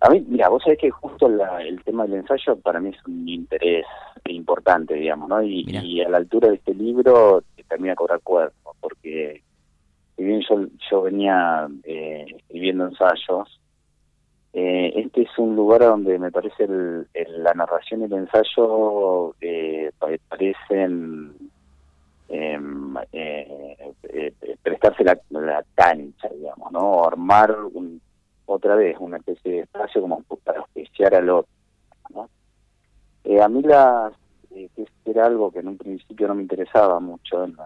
a 0.00 0.10
mí, 0.10 0.24
mira, 0.28 0.48
vos 0.48 0.62
sabés 0.62 0.78
que 0.78 0.90
justo 0.90 1.26
el 1.26 1.82
tema 1.84 2.04
del 2.04 2.20
ensayo 2.20 2.56
para 2.56 2.80
mí 2.80 2.90
es 2.90 3.06
un 3.06 3.28
interés 3.28 3.86
importante, 4.26 4.94
digamos, 4.94 5.28
¿no? 5.28 5.42
Y, 5.42 6.00
a 6.02 6.08
la 6.08 6.18
altura 6.18 6.48
de 6.48 6.56
este 6.56 6.74
libro 6.74 7.42
termina 7.68 7.94
a 7.94 7.96
cobrar 7.96 8.20
cuerpo, 8.20 8.76
porque 8.80 9.42
si 10.16 10.24
bien 10.24 10.42
yo, 10.48 10.66
yo 10.90 11.02
venía 11.02 11.66
eh, 11.84 12.26
escribiendo 12.36 12.86
ensayos, 12.86 13.60
eh, 14.52 14.92
este 14.94 15.22
es 15.22 15.38
un 15.38 15.56
lugar 15.56 15.80
donde 15.80 16.18
me 16.18 16.30
parece 16.30 16.68
la 16.68 17.54
narración 17.54 18.02
y 18.02 18.04
el 18.04 18.12
ensayo 18.12 19.34
eh, 19.40 19.90
parecen 20.28 21.34
em, 22.28 22.94
prestarse 24.62 25.04
la, 25.04 25.18
la, 25.30 25.64
cancha, 25.74 26.28
digamos, 26.28 26.72
¿no? 26.72 27.04
Armar 27.04 27.56
un, 27.72 28.00
otra 28.46 28.74
vez 28.74 28.96
una 29.00 29.18
especie 29.18 29.52
de 29.52 29.60
espacio 29.60 30.00
como 30.00 30.22
para 30.42 30.60
auspiciar 30.60 31.14
al 31.14 31.30
otro. 31.30 31.52
¿no? 32.10 32.28
Eh, 33.24 33.40
a 33.40 33.48
mí 33.48 33.62
las, 33.62 34.12
eh, 34.50 34.68
era 35.04 35.26
algo 35.26 35.50
que 35.50 35.60
en 35.60 35.68
un 35.68 35.78
principio 35.78 36.28
no 36.28 36.34
me 36.34 36.42
interesaba 36.42 37.00
mucho 37.00 37.44
en, 37.44 37.56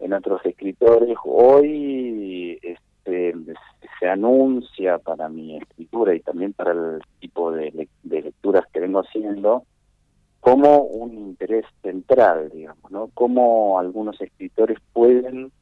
en 0.00 0.12
otros 0.12 0.44
escritores, 0.44 1.16
hoy 1.24 2.58
este, 2.62 3.34
se 3.98 4.08
anuncia 4.08 4.98
para 4.98 5.28
mi 5.28 5.58
escritura 5.58 6.14
y 6.14 6.20
también 6.20 6.52
para 6.52 6.72
el 6.72 7.00
tipo 7.20 7.52
de, 7.52 7.88
de 8.02 8.22
lecturas 8.22 8.64
que 8.72 8.80
vengo 8.80 9.00
haciendo 9.00 9.64
como 10.42 10.82
un 10.82 11.14
interés 11.14 11.64
central, 11.82 12.50
digamos, 12.52 12.90
¿no? 12.90 13.10
Cómo 13.14 13.78
algunos 13.78 14.20
escritores 14.20 14.76
pueden 14.92 15.52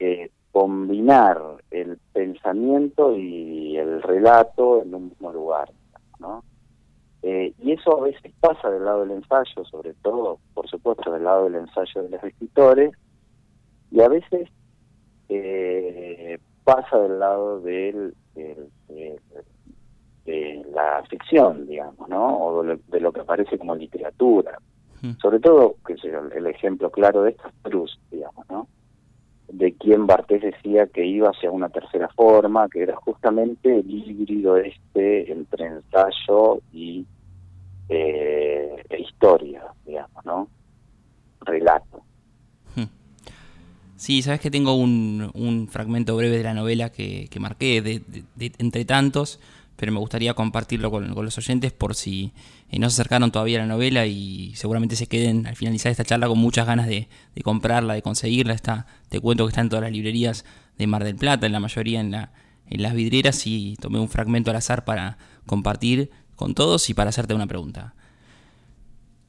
eh, 0.00 0.32
combinar 0.50 1.40
el 1.70 1.96
pensamiento 2.12 3.16
y 3.16 3.76
el 3.76 4.02
relato 4.02 4.82
en 4.82 4.96
un 4.96 5.10
mismo 5.10 5.32
lugar, 5.32 5.70
¿no? 6.18 6.42
Eh, 7.22 7.54
y 7.60 7.70
eso 7.70 7.98
a 7.98 8.02
veces 8.02 8.32
pasa 8.40 8.68
del 8.68 8.84
lado 8.84 9.02
del 9.02 9.12
ensayo, 9.12 9.64
sobre 9.70 9.94
todo, 10.02 10.40
por 10.54 10.68
supuesto, 10.68 11.12
del 11.12 11.22
lado 11.22 11.44
del 11.44 11.54
ensayo 11.54 12.02
de 12.02 12.08
los 12.08 12.24
escritores, 12.24 12.90
y 13.92 14.00
a 14.00 14.08
veces 14.08 14.48
eh, 15.28 16.36
pasa 16.64 16.98
del 16.98 17.20
lado 17.20 17.60
del, 17.60 18.12
de 20.30 20.64
la 20.72 21.02
ficción, 21.08 21.66
digamos, 21.66 22.08
¿no? 22.08 22.38
O 22.38 22.62
de 22.62 23.00
lo, 23.00 23.12
que 23.12 23.20
aparece 23.20 23.58
como 23.58 23.74
literatura. 23.74 24.58
Sobre 25.22 25.40
todo, 25.40 25.76
que 25.86 25.94
el, 26.36 26.46
ejemplo 26.46 26.90
claro 26.90 27.22
de 27.22 27.30
esto 27.30 27.48
es 27.48 27.54
Proust, 27.62 27.98
digamos, 28.10 28.44
¿no? 28.50 28.68
de 29.52 29.72
quien 29.72 30.06
Bartés 30.06 30.42
decía 30.42 30.86
que 30.86 31.04
iba 31.04 31.30
hacia 31.30 31.50
una 31.50 31.68
tercera 31.70 32.08
forma, 32.10 32.68
que 32.68 32.82
era 32.82 32.94
justamente 32.96 33.80
el 33.80 33.90
híbrido 33.90 34.56
este 34.56 35.32
entre 35.32 35.66
ensayo 35.66 36.60
y 36.72 37.04
eh, 37.88 38.84
e 38.88 39.00
historia, 39.00 39.64
digamos, 39.84 40.24
¿no? 40.24 40.48
Relato. 41.40 42.02
Sí, 43.96 44.22
sabes 44.22 44.40
que 44.40 44.50
tengo 44.50 44.76
un, 44.76 45.30
un 45.34 45.68
fragmento 45.68 46.16
breve 46.16 46.38
de 46.38 46.42
la 46.42 46.54
novela 46.54 46.90
que, 46.90 47.28
que 47.28 47.38
marqué 47.38 47.82
de, 47.82 48.00
entre 48.58 48.86
tantos 48.86 49.40
pero 49.80 49.92
me 49.92 49.98
gustaría 49.98 50.34
compartirlo 50.34 50.90
con, 50.90 51.14
los 51.14 51.38
oyentes 51.38 51.72
por 51.72 51.94
si 51.94 52.34
eh, 52.68 52.78
no 52.78 52.90
se 52.90 52.96
acercaron 52.96 53.32
todavía 53.32 53.60
a 53.60 53.62
la 53.62 53.66
novela 53.66 54.04
y 54.04 54.52
seguramente 54.54 54.94
se 54.94 55.06
queden 55.06 55.46
al 55.46 55.56
finalizar 55.56 55.90
esta 55.90 56.04
charla 56.04 56.28
con 56.28 56.38
muchas 56.38 56.66
ganas 56.66 56.86
de, 56.86 57.08
comprarla, 57.42 57.94
de 57.94 58.02
conseguirla. 58.02 58.52
Está, 58.52 58.84
te 59.08 59.20
cuento 59.20 59.46
que 59.46 59.52
está 59.52 59.62
en 59.62 59.70
todas 59.70 59.82
las 59.82 59.90
librerías 59.90 60.44
de 60.76 60.86
Mar 60.86 61.02
del 61.02 61.16
Plata, 61.16 61.46
en 61.46 61.52
la 61.52 61.60
mayoría 61.60 61.98
en, 61.98 62.10
la, 62.10 62.30
en 62.66 62.82
las 62.82 62.92
vidrieras 62.92 63.46
y 63.46 63.76
tomé 63.80 63.98
un 63.98 64.10
fragmento 64.10 64.50
al 64.50 64.58
azar 64.58 64.84
para 64.84 65.16
compartir 65.46 66.10
con 66.36 66.54
todos 66.54 66.90
y 66.90 66.92
para 66.92 67.08
hacerte 67.08 67.32
una 67.32 67.46
pregunta. 67.46 67.94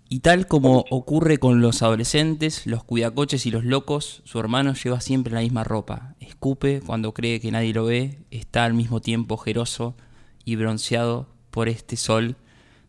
Y 0.09 0.19
tal 0.19 0.47
como 0.47 0.83
ocurre 0.89 1.37
con 1.37 1.61
los 1.61 1.81
adolescentes, 1.81 2.67
los 2.67 2.83
cuidacoches 2.83 3.45
y 3.45 3.51
los 3.51 3.63
locos, 3.63 4.21
su 4.25 4.37
hermano 4.37 4.73
lleva 4.73 4.99
siempre 4.99 5.33
la 5.33 5.39
misma 5.39 5.63
ropa. 5.63 6.15
Escupe 6.19 6.81
cuando 6.85 7.13
cree 7.13 7.39
que 7.39 7.51
nadie 7.51 7.73
lo 7.73 7.85
ve, 7.85 8.19
está 8.31 8.65
al 8.65 8.73
mismo 8.73 8.99
tiempo 8.99 9.35
ojeroso, 9.35 9.95
y 10.45 10.55
bronceado 10.55 11.27
por 11.49 11.69
este 11.69 11.97
sol 11.97 12.35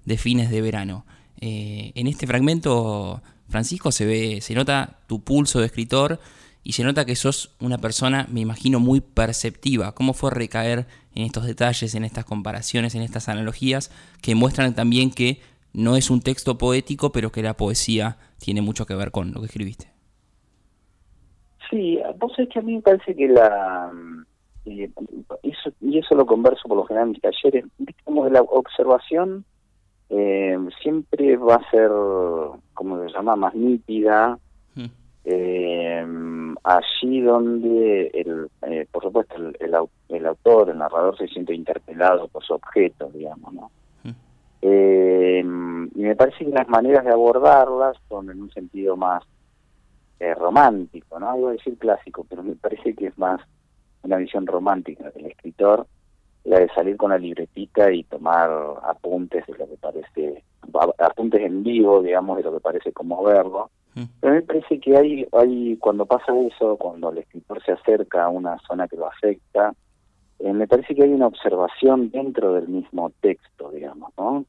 de 0.05 0.19
fines 0.19 0.51
de 0.51 0.61
verano. 0.61 1.05
Eh, 1.41 1.93
en 1.95 2.07
este 2.07 2.27
fragmento, 2.27 3.23
Francisco, 3.49 3.93
se 3.93 4.07
ve, 4.07 4.41
se 4.41 4.55
nota 4.55 5.01
tu 5.07 5.23
pulso 5.23 5.61
de 5.61 5.67
escritor 5.67 6.21
y 6.65 6.73
se 6.73 6.85
nota 6.85 7.05
que 7.05 7.17
sos 7.17 7.55
una 7.61 7.79
persona, 7.79 8.27
me 8.31 8.41
imagino, 8.41 8.79
muy 8.79 9.01
perceptiva. 9.01 9.93
¿Cómo 9.93 10.15
fue 10.15 10.31
recaer 10.31 10.87
en 11.15 11.25
estos 11.25 11.45
detalles, 11.45 11.95
en 11.95 12.05
estas 12.05 12.25
comparaciones, 12.25 12.95
en 12.95 13.03
estas 13.03 13.29
analogías 13.29 13.91
que 14.21 14.35
muestran 14.35 14.75
también 14.75 15.11
que 15.11 15.41
no 15.73 15.97
es 15.97 16.11
un 16.11 16.21
texto 16.21 16.59
poético, 16.59 17.11
pero 17.11 17.33
que 17.33 17.43
la 17.43 17.57
poesía 17.57 18.19
tiene 18.39 18.63
mucho 18.63 18.87
que 18.87 18.95
ver 18.95 19.11
con 19.11 19.33
lo 19.33 19.41
que 19.41 19.47
escribiste? 19.47 19.91
Sí, 21.71 21.99
vos 22.19 22.33
sabés 22.37 22.51
que 22.51 22.59
a 22.59 22.63
mí 22.63 22.77
me 22.77 22.83
parece 22.83 23.17
que 23.17 23.27
la, 23.27 23.91
y 24.65 24.85
eso, 24.85 25.73
y 25.81 25.99
eso 25.99 26.15
lo 26.15 26.27
converso 26.27 26.69
por 26.69 26.77
lo 26.77 26.85
general 26.85 27.09
en 27.09 27.13
mis 27.13 27.21
talleres, 27.21 27.65
como 28.05 28.29
la 28.29 28.43
observación 28.43 29.45
eh, 30.15 30.59
siempre 30.83 31.39
va 31.39 31.55
a 31.55 31.71
ser, 31.71 31.91
como 32.75 33.03
se 33.03 33.11
llama, 33.15 33.35
más 33.35 33.55
nítida, 33.55 34.39
hmm. 34.75 34.85
eh, 35.25 36.07
allí 36.65 37.21
donde, 37.23 38.11
el, 38.13 38.51
eh, 38.71 38.87
por 38.93 39.05
supuesto, 39.05 39.37
el, 39.37 39.57
el, 40.11 40.27
autor, 40.27 40.69
el 40.69 40.77
narrador 40.77 41.17
se 41.17 41.29
siente 41.29 41.55
interpelado 41.55 42.29
por 42.29 42.45
su 42.45 42.53
objeto, 42.53 43.09
digamos, 43.15 43.55
¿no? 43.55 43.71
Hmm. 44.05 45.89
y 45.95 46.03
me 46.03 46.15
parece 46.15 46.45
que 46.45 46.51
las 46.51 46.69
maneras 46.69 47.07
de 47.07 47.13
abordarlas 47.13 47.97
son 48.11 48.31
en 48.31 48.43
un 48.43 48.51
sentido 48.53 48.99
más 48.99 49.25
romántico, 50.37 51.19
¿no? 51.19 51.39
Iba 51.39 51.49
a 51.49 51.53
decir 51.55 51.79
clásico, 51.79 52.27
pero 52.29 52.43
me 52.43 52.55
parece 52.55 52.95
que 52.95 53.07
es 53.07 53.19
más 53.19 53.41
una 54.03 54.17
visión 54.17 54.47
romántica 54.47 55.11
del 55.11 55.27
escritor, 55.27 55.87
la 56.45 56.59
de 56.59 56.69
salir 56.71 56.97
con 56.97 57.11
la 57.11 57.19
libretita 57.19 57.93
y 57.93 58.05
tomar 58.05 58.51
apuntes 58.83 59.47
de 59.47 59.57
lo 59.57 59.69
que 59.69 59.77
parece, 59.77 60.43
apuntes 60.99 61.41
en 61.41 61.63
vivo, 61.63 62.03
digamos, 62.03 62.37
de 62.37 62.43
lo 62.43 62.53
que 62.53 62.61
parece 62.61 62.93
como 62.93 63.23
verlo. 63.23 63.71
Pero 64.21 64.35
me 64.35 64.43
parece 64.43 64.81
que 64.81 64.97
hay, 64.97 65.27
hay, 65.33 65.77
cuando 65.77 66.07
pasa 66.07 66.33
eso, 66.39 66.77
cuando 66.79 67.11
el 67.11 67.19
escritor 67.19 67.63
se 67.63 67.73
acerca 67.73 68.25
a 68.25 68.31
una 68.31 68.59
zona 68.67 68.89
que 68.89 68.97
lo 68.97 69.07
afecta, 69.07 69.75
eh, 70.39 70.53
me 70.53 70.67
parece 70.67 70.95
que 70.95 71.03
hay 71.03 71.11
una 71.11 71.27
observación 71.27 72.11
dentro 72.11 72.55
del 72.55 72.69
mismo 72.69 73.13
texto, 73.21 73.71
digamos, 73.71 74.13
¿no? 74.17 74.47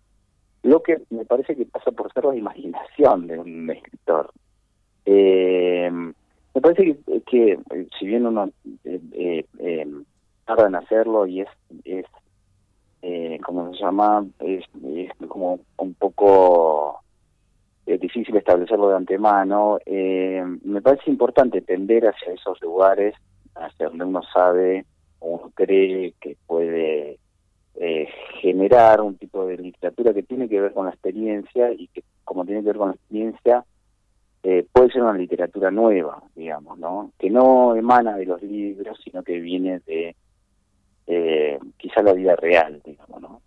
Lo 0.63 0.81
que 0.81 1.01
me 1.09 1.25
parece 1.25 1.57
que 1.57 1.65
pasa 1.65 1.91
por 1.91 2.11
ser 2.13 2.23
la 2.23 2.37
imaginación 2.37 3.27
de 3.27 3.37
un 3.37 3.69
escritor. 3.69 4.31
Eh, 5.05 5.91
me 6.53 6.61
parece 6.61 6.97
que, 7.25 7.51
eh, 7.53 7.87
si 7.97 8.05
bien 8.05 8.27
uno 8.27 8.49
eh, 8.83 8.99
eh, 9.13 9.45
eh, 9.59 9.87
tarda 10.45 10.67
en 10.67 10.75
hacerlo 10.75 11.25
y 11.25 11.41
es, 11.41 11.47
es 11.83 12.05
como 13.41 13.73
se 13.73 13.79
llama, 13.79 14.25
es, 14.39 14.63
como 15.27 15.59
un 15.77 15.93
poco 15.95 16.99
difícil 17.85 18.35
establecerlo 18.37 18.89
de 18.89 18.95
antemano, 18.95 19.77
me 19.85 20.81
parece 20.81 21.11
importante 21.11 21.61
tender 21.61 22.07
hacia 22.07 22.31
esos 22.31 22.61
lugares, 22.61 23.13
hacia 23.55 23.89
donde 23.89 24.05
uno 24.05 24.21
sabe 24.33 24.85
o 25.19 25.35
uno 25.35 25.51
cree 25.53 26.13
que 26.21 26.37
puede 26.47 27.19
generar 28.41 29.01
un 29.01 29.17
tipo 29.17 29.45
de 29.45 29.57
literatura 29.57 30.13
que 30.13 30.23
tiene 30.23 30.47
que 30.47 30.61
ver 30.61 30.73
con 30.73 30.85
la 30.85 30.91
experiencia 30.91 31.73
y 31.73 31.87
que 31.87 32.03
como 32.23 32.45
tiene 32.45 32.61
que 32.61 32.67
ver 32.67 32.77
con 32.77 32.89
la 32.89 32.95
experiencia, 32.95 33.65
eh, 34.43 34.65
puede 34.71 34.91
ser 34.91 35.01
una 35.01 35.17
literatura 35.17 35.71
nueva, 35.71 36.21
digamos, 36.35 36.77
¿no? 36.77 37.13
Que 37.17 37.29
no 37.29 37.75
emana 37.75 38.17
de 38.17 38.25
los 38.25 38.41
libros, 38.41 38.99
sino 39.01 39.23
que 39.23 39.39
viene 39.39 39.79
de 39.85 40.15
eh, 41.07 41.59
quizá 41.77 42.01
la 42.01 42.11
vida 42.13 42.35
real, 42.35 42.81
digamos, 42.85 43.21
¿no? 43.21 43.41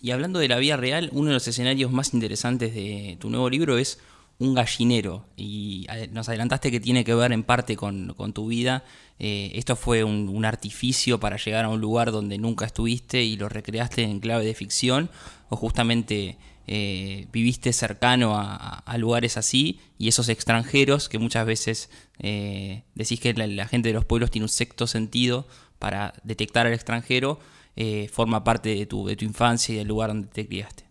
Y 0.00 0.10
hablando 0.10 0.38
de 0.38 0.48
la 0.48 0.58
vida 0.58 0.76
real, 0.78 1.10
uno 1.12 1.28
de 1.28 1.34
los 1.34 1.46
escenarios 1.46 1.92
más 1.92 2.14
interesantes 2.14 2.74
de 2.74 3.18
tu 3.20 3.28
nuevo 3.28 3.50
libro 3.50 3.76
es 3.76 4.00
un 4.38 4.54
gallinero. 4.54 5.24
Y 5.36 5.86
nos 6.10 6.28
adelantaste 6.28 6.70
que 6.70 6.80
tiene 6.80 7.04
que 7.04 7.14
ver 7.14 7.32
en 7.32 7.44
parte 7.44 7.76
con, 7.76 8.14
tu 8.32 8.48
vida. 8.48 8.84
Eh, 9.18 9.52
esto 9.54 9.76
fue 9.76 10.02
un, 10.02 10.44
artificio 10.44 11.20
para 11.20 11.36
llegar 11.36 11.66
a 11.66 11.68
un 11.68 11.80
lugar 11.80 12.10
donde 12.10 12.38
nunca 12.38 12.64
estuviste 12.64 13.22
y 13.22 13.36
lo 13.36 13.48
recreaste 13.48 14.02
en 14.02 14.20
clave 14.20 14.44
de 14.44 14.54
ficción, 14.54 15.10
o 15.48 15.56
justamente 15.56 16.36
eh, 16.66 17.26
viviste 17.32 17.72
cercano 17.72 18.34
a, 18.36 18.82
lugares 18.98 19.36
así 19.36 19.80
y 19.98 20.08
esos 20.08 20.28
extranjeros 20.28 21.08
que 21.08 21.18
muchas 21.18 21.46
veces 21.46 21.90
eh, 22.18 22.84
decís 22.94 23.20
que 23.20 23.32
la, 23.34 23.66
gente 23.66 23.88
de 23.88 23.94
los 23.94 24.04
pueblos 24.04 24.30
tiene 24.30 24.44
un 24.44 24.48
sexto 24.48 24.86
sentido 24.86 25.46
para 25.78 26.12
detectar 26.22 26.66
al 26.66 26.74
extranjero, 26.74 27.38
eh, 27.74 28.08
forma 28.08 28.44
parte 28.44 28.74
de 28.74 28.86
tu, 28.86 29.06
de 29.06 29.16
tu 29.16 29.24
infancia 29.24 29.74
y 29.74 29.78
del 29.78 29.88
lugar 29.88 30.08
donde 30.08 30.28
te 30.28 30.46
criaste. 30.46 30.84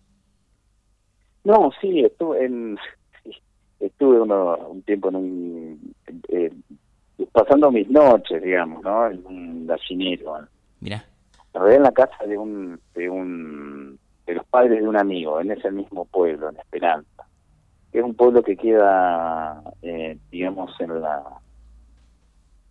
No, 1.43 1.71
sí, 1.79 2.01
estuve 2.01 2.45
en, 2.45 2.77
estuve 3.79 4.21
uno, 4.21 4.57
un 4.67 4.81
tiempo 4.81 5.09
en 5.09 5.15
un, 5.15 5.93
eh, 6.29 6.51
pasando 7.31 7.71
mis 7.71 7.89
noches, 7.89 8.41
digamos, 8.41 8.83
¿no? 8.83 9.07
En 9.07 9.25
un 9.25 9.67
gallinero. 9.67 10.47
Mira. 10.79 11.05
en 11.53 11.83
la 11.83 11.91
casa 11.91 12.25
de 12.25 12.37
un, 12.37 12.79
de 12.95 13.09
un, 13.09 13.99
de 14.31 14.35
los 14.35 14.45
padres 14.45 14.81
de 14.81 14.87
un 14.87 14.95
amigo, 14.95 15.41
en 15.41 15.51
ese 15.51 15.69
mismo 15.71 16.05
pueblo, 16.05 16.49
en 16.49 16.57
Esperanza. 16.57 17.25
Es 17.91 18.01
un 18.01 18.15
pueblo 18.15 18.41
que 18.41 18.55
queda, 18.55 19.61
eh, 19.81 20.17
digamos, 20.31 20.71
en 20.79 21.01
la, 21.01 21.21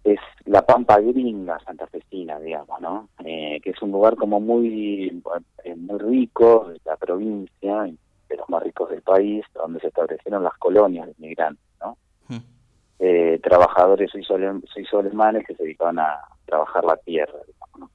es 0.04 0.18
la 0.46 0.64
Pampa 0.64 0.98
Gringa 1.00 1.58
santafesina, 1.60 2.40
digamos, 2.40 2.80
¿no? 2.80 3.10
Eh, 3.26 3.60
que 3.62 3.70
es 3.70 3.82
un 3.82 3.92
lugar 3.92 4.16
como 4.16 4.40
muy, 4.40 5.22
eh, 5.64 5.76
muy 5.76 5.98
rico 5.98 6.70
de 6.70 6.80
la 6.86 6.96
provincia, 6.96 7.82
de 7.82 8.36
los 8.38 8.48
más 8.48 8.62
ricos 8.62 8.88
del 8.88 9.02
país, 9.02 9.44
donde 9.52 9.80
se 9.80 9.88
establecieron 9.88 10.42
las 10.42 10.56
colonias 10.56 11.08
de 11.08 11.14
inmigrantes, 11.18 11.66
¿no? 11.78 11.98
Hmm. 12.28 12.42
Eh, 13.00 13.38
trabajadores 13.42 14.10
suizo-alemanes 14.10 15.46
que 15.46 15.54
se 15.54 15.64
dedicaban 15.64 15.98
a 15.98 16.20
trabajar 16.46 16.86
la 16.86 16.96
tierra, 16.96 17.38
digamos, 17.46 17.80
¿no? 17.80 17.90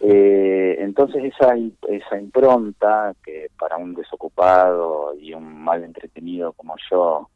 Entonces 0.00 1.24
esa, 1.24 1.54
esa 1.88 2.20
impronta 2.20 3.14
que 3.24 3.48
para 3.58 3.76
un 3.76 3.94
desocupado 3.94 5.14
y 5.18 5.32
un 5.34 5.62
mal 5.62 5.82
entretenido 5.82 6.52
como 6.52 6.74
yo 6.90 7.28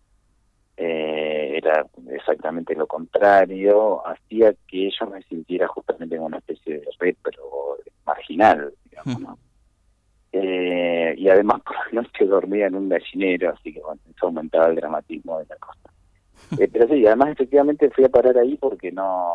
eh, 0.80 1.54
era 1.56 1.84
exactamente 2.12 2.74
lo 2.76 2.86
contrario, 2.86 4.06
hacía 4.06 4.54
que 4.68 4.90
yo 4.90 5.06
me 5.08 5.22
sintiera 5.22 5.66
justamente 5.66 6.14
en 6.14 6.22
una 6.22 6.38
especie 6.38 6.78
de 6.78 6.88
red, 7.00 7.16
pero 7.20 7.78
marginal, 8.06 8.72
digamos, 8.84 9.20
¿no? 9.20 9.38
Eh, 10.30 11.14
y 11.16 11.28
además 11.28 11.62
por 11.62 11.74
la 11.76 12.02
noche 12.02 12.26
dormía 12.26 12.66
en 12.66 12.76
un 12.76 12.88
gallinero, 12.88 13.54
así 13.54 13.72
que 13.72 13.80
bueno, 13.80 14.00
eso 14.14 14.26
aumentaba 14.26 14.68
el 14.68 14.76
dramatismo 14.76 15.38
de 15.38 15.46
la 15.46 15.56
cosa. 15.56 15.90
Eh, 16.60 16.68
pero 16.72 16.86
sí, 16.86 17.04
además 17.06 17.30
efectivamente 17.30 17.90
fui 17.90 18.04
a 18.04 18.08
parar 18.08 18.38
ahí 18.38 18.56
porque 18.56 18.92
no, 18.92 19.32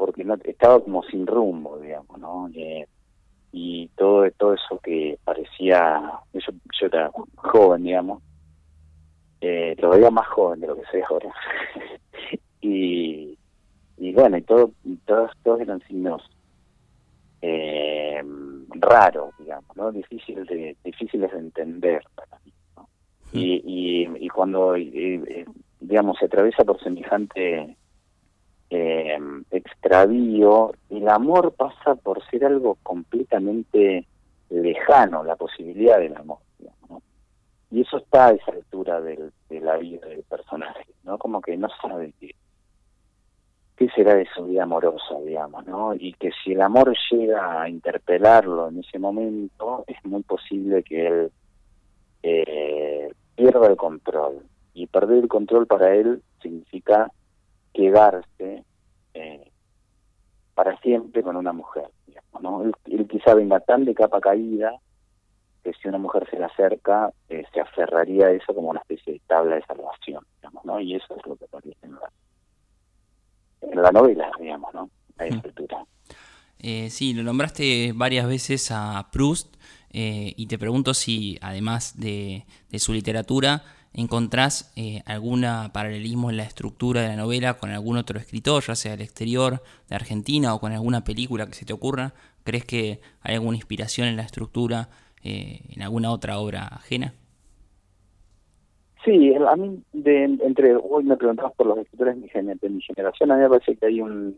porque 0.00 0.24
no 0.24 0.34
estaba 0.42 0.80
como 0.80 1.02
sin 1.02 1.26
rumbo, 1.26 1.78
digamos, 1.78 2.18
¿no? 2.18 2.48
Eh, 2.54 2.88
y 3.52 3.86
todo 3.88 4.30
todo 4.30 4.54
eso 4.54 4.80
que 4.82 5.18
parecía, 5.22 6.00
yo, 6.32 6.52
yo 6.80 6.86
era 6.86 7.10
joven, 7.36 7.82
digamos, 7.82 8.22
eh, 9.42 9.76
lo 9.78 9.90
veía 9.90 10.10
más 10.10 10.26
joven 10.28 10.60
de 10.60 10.68
lo 10.68 10.76
que 10.76 10.86
soy 10.90 11.02
ahora. 11.02 11.30
y, 12.62 13.36
y 13.98 14.12
bueno, 14.14 14.38
y 14.38 14.42
todo, 14.42 14.72
todos, 15.04 15.32
todos 15.42 15.60
eran 15.60 15.82
signos 15.86 16.22
eh, 17.42 18.22
raros, 18.70 19.34
digamos, 19.38 19.76
¿no? 19.76 19.92
Difíciles 19.92 20.46
de, 20.46 20.78
difíciles 20.82 21.30
de 21.30 21.38
entender 21.40 22.02
para 22.14 22.40
mí. 22.42 22.52
Y, 23.34 23.62
y, 23.66 24.24
y, 24.24 24.28
cuando, 24.30 24.76
digamos, 25.78 26.16
se 26.18 26.24
atraviesa 26.24 26.64
por 26.64 26.82
semejante 26.82 27.76
eh, 28.70 29.18
extravío, 29.50 30.72
el 30.88 31.08
amor 31.08 31.52
pasa 31.52 31.96
por 31.96 32.24
ser 32.30 32.44
algo 32.44 32.78
completamente 32.82 34.06
lejano, 34.48 35.24
la 35.24 35.36
posibilidad 35.36 35.98
del 35.98 36.16
amor. 36.16 36.38
Y 37.72 37.82
eso 37.82 37.98
está 37.98 38.28
a 38.28 38.32
esa 38.32 38.50
altura 38.50 39.00
del, 39.00 39.32
de 39.48 39.60
la 39.60 39.76
vida 39.76 40.06
del 40.08 40.24
personaje, 40.24 40.86
¿no? 41.04 41.18
Como 41.18 41.40
que 41.40 41.56
no 41.56 41.68
sabe 41.80 42.12
qué, 42.18 42.34
qué 43.76 43.88
será 43.90 44.14
de 44.16 44.26
su 44.34 44.44
vida 44.44 44.64
amorosa, 44.64 45.20
digamos, 45.24 45.64
¿no? 45.66 45.94
Y 45.94 46.14
que 46.14 46.30
si 46.42 46.52
el 46.52 46.62
amor 46.62 46.92
llega 47.12 47.62
a 47.62 47.68
interpelarlo 47.68 48.68
en 48.68 48.80
ese 48.80 48.98
momento, 48.98 49.84
es 49.86 50.04
muy 50.04 50.22
posible 50.24 50.82
que 50.82 51.06
él 51.06 51.32
eh, 52.24 53.12
pierda 53.36 53.68
el 53.68 53.76
control. 53.76 54.44
Y 54.74 54.86
perder 54.88 55.18
el 55.18 55.28
control 55.28 55.66
para 55.66 55.94
él 55.94 56.22
significa 56.42 57.12
quedarse 57.72 58.64
eh, 59.14 59.50
para 60.54 60.78
siempre 60.80 61.22
con 61.22 61.36
una 61.36 61.52
mujer, 61.52 61.88
digamos, 62.06 62.42
¿no? 62.42 62.62
Él, 62.64 62.74
él 62.86 63.08
quizá 63.08 63.34
venga 63.34 63.60
tan 63.60 63.84
de 63.84 63.94
capa 63.94 64.20
caída 64.20 64.72
que 65.62 65.72
si 65.74 65.88
una 65.88 65.98
mujer 65.98 66.26
se 66.30 66.38
le 66.38 66.44
acerca, 66.44 67.12
eh, 67.28 67.44
se 67.52 67.60
aferraría 67.60 68.26
a 68.26 68.30
eso 68.30 68.54
como 68.54 68.70
una 68.70 68.80
especie 68.80 69.14
de 69.14 69.20
tabla 69.26 69.56
de 69.56 69.62
salvación, 69.62 70.24
digamos, 70.36 70.64
¿no? 70.64 70.80
Y 70.80 70.94
eso 70.94 71.14
es 71.16 71.26
lo 71.26 71.36
que 71.36 71.44
aparece 71.44 71.78
en 71.82 71.94
la, 71.94 72.10
en 73.62 73.82
la 73.82 73.90
novela, 73.90 74.30
digamos, 74.38 74.72
¿no? 74.72 74.90
La 75.16 75.26
mm. 75.26 75.34
escritura. 75.34 75.84
Eh, 76.58 76.90
sí, 76.90 77.14
lo 77.14 77.22
nombraste 77.22 77.92
varias 77.94 78.26
veces 78.26 78.70
a 78.70 79.08
Proust 79.12 79.56
eh, 79.92 80.32
y 80.36 80.46
te 80.46 80.58
pregunto 80.58 80.94
si, 80.94 81.38
además 81.40 81.98
de, 81.98 82.44
de 82.70 82.78
su 82.78 82.92
literatura, 82.92 83.62
encontrás 83.92 84.72
eh, 84.76 85.02
algún 85.06 85.44
paralelismo 85.72 86.30
en 86.30 86.36
la 86.36 86.44
estructura 86.44 87.02
de 87.02 87.08
la 87.08 87.16
novela 87.16 87.54
con 87.54 87.70
algún 87.70 87.96
otro 87.96 88.18
escritor, 88.18 88.62
ya 88.62 88.74
sea 88.74 88.92
del 88.92 89.02
exterior, 89.02 89.62
de 89.88 89.96
Argentina 89.96 90.54
o 90.54 90.60
con 90.60 90.72
alguna 90.72 91.04
película 91.04 91.46
que 91.46 91.54
se 91.54 91.64
te 91.64 91.72
ocurra. 91.72 92.12
¿Crees 92.44 92.64
que 92.64 93.00
hay 93.22 93.34
alguna 93.34 93.56
inspiración 93.56 94.08
en 94.08 94.16
la 94.16 94.22
estructura 94.22 94.88
eh, 95.22 95.60
en 95.74 95.82
alguna 95.82 96.10
otra 96.10 96.38
obra 96.38 96.66
ajena? 96.66 97.14
Sí, 99.04 99.34
a 99.34 99.56
mí, 99.56 99.82
de, 99.92 100.24
entre 100.24 100.76
hoy 100.76 101.04
me 101.04 101.16
preguntabas 101.16 101.54
por 101.54 101.66
los 101.66 101.78
escritores 101.78 102.16
de 102.16 102.68
mi, 102.68 102.82
generación, 102.82 103.30
a 103.30 103.36
mí 103.36 103.42
me 103.42 103.48
parece 103.48 103.74
que 103.76 103.86
hay 103.86 104.00
un, 104.02 104.36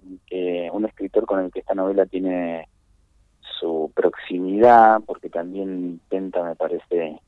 un 0.73 0.85
escritor 0.85 1.27
con 1.27 1.41
el 1.41 1.51
que 1.51 1.61
esta 1.61 1.75
novela 1.75 2.07
tiene 2.07 2.69
su 3.63 3.91
proximidad, 3.95 5.01
porque 5.05 5.29
también 5.29 5.69
intenta, 5.85 6.45
me 6.45 6.55
parece, 6.55 7.21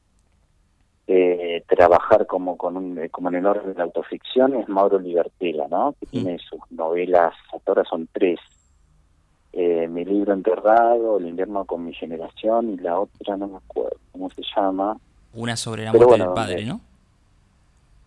eh, 1.07 1.63
trabajar 1.69 2.27
como 2.27 2.57
con 2.57 2.77
un, 2.77 3.09
como 3.11 3.29
en 3.29 3.35
el 3.37 3.47
orden 3.47 3.73
de 3.73 3.75
la 3.75 3.85
autoficción, 3.85 4.55
es 4.55 4.69
Mauro 4.69 4.99
Libertela, 4.99 5.69
¿no? 5.69 5.95
Que 6.01 6.07
tiene 6.07 6.39
sus 6.39 6.61
novelas, 6.71 7.35
hasta 7.53 7.73
ahora 7.73 7.85
son 7.85 8.09
tres, 8.13 8.41
eh, 9.53 9.87
mi 9.87 10.05
libro 10.05 10.33
enterrado, 10.33 11.19
El 11.19 11.27
invierno 11.29 11.65
con 11.65 11.85
mi 11.85 11.95
generación 11.95 12.71
y 12.71 12.77
la 12.79 12.99
otra 12.99 13.37
no 13.37 13.47
me 13.47 13.57
acuerdo 13.59 13.99
cómo 14.13 14.31
se 14.31 14.43
llama. 14.57 14.97
Una 15.35 15.57
sobre 15.57 15.85
la 15.85 15.93
muerte 15.93 16.19
del 16.19 16.33
padre, 16.33 16.65
¿no? 16.65 16.81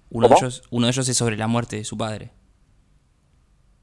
Uno 0.10 0.28
de, 0.30 0.36
ellos, 0.36 0.64
uno 0.72 0.88
de 0.88 0.92
ellos 0.92 1.08
es 1.08 1.18
sobre 1.18 1.38
la 1.38 1.48
muerte 1.48 1.76
de 1.76 1.84
su 1.84 1.98
padre. 1.98 2.32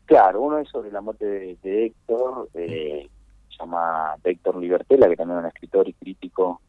Claro, 0.07 0.43
uno 0.43 0.59
es 0.59 0.69
sobre 0.69 0.91
la 0.91 1.01
muerte 1.01 1.57
de, 1.63 1.87
Héctor, 1.87 2.49
eh, 2.55 3.09
se 3.49 3.57
llama 3.59 4.17
Héctor 4.25 4.57
Libertela, 4.57 5.09
que 5.09 5.17
también 5.17 5.39
es 5.39 5.45
un 5.45 5.49
escritor 5.49 5.89
y 5.89 5.93
crítico 5.93 6.61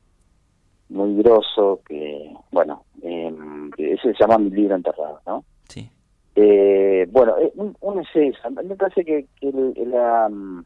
muy 0.89 1.15
grosso, 1.15 1.82
que, 1.88 2.34
bueno, 2.52 2.86
eh, 3.02 3.34
ese 3.78 4.13
se 4.13 4.19
llama 4.19 4.38
Mi 4.38 4.50
libro 4.52 4.76
enterrado, 4.76 5.19
¿no? 5.26 5.43
Sí. 5.67 5.89
Eh, 6.36 7.08
bueno, 7.12 7.38
eh, 7.39 7.52
uno 7.56 8.02
es 8.02 8.08
eso. 8.13 8.52
Me 8.52 8.76
parece 8.76 9.06
que, 9.06 9.28
que 9.39 9.52
la, 9.86 10.28
mm, 10.30 10.63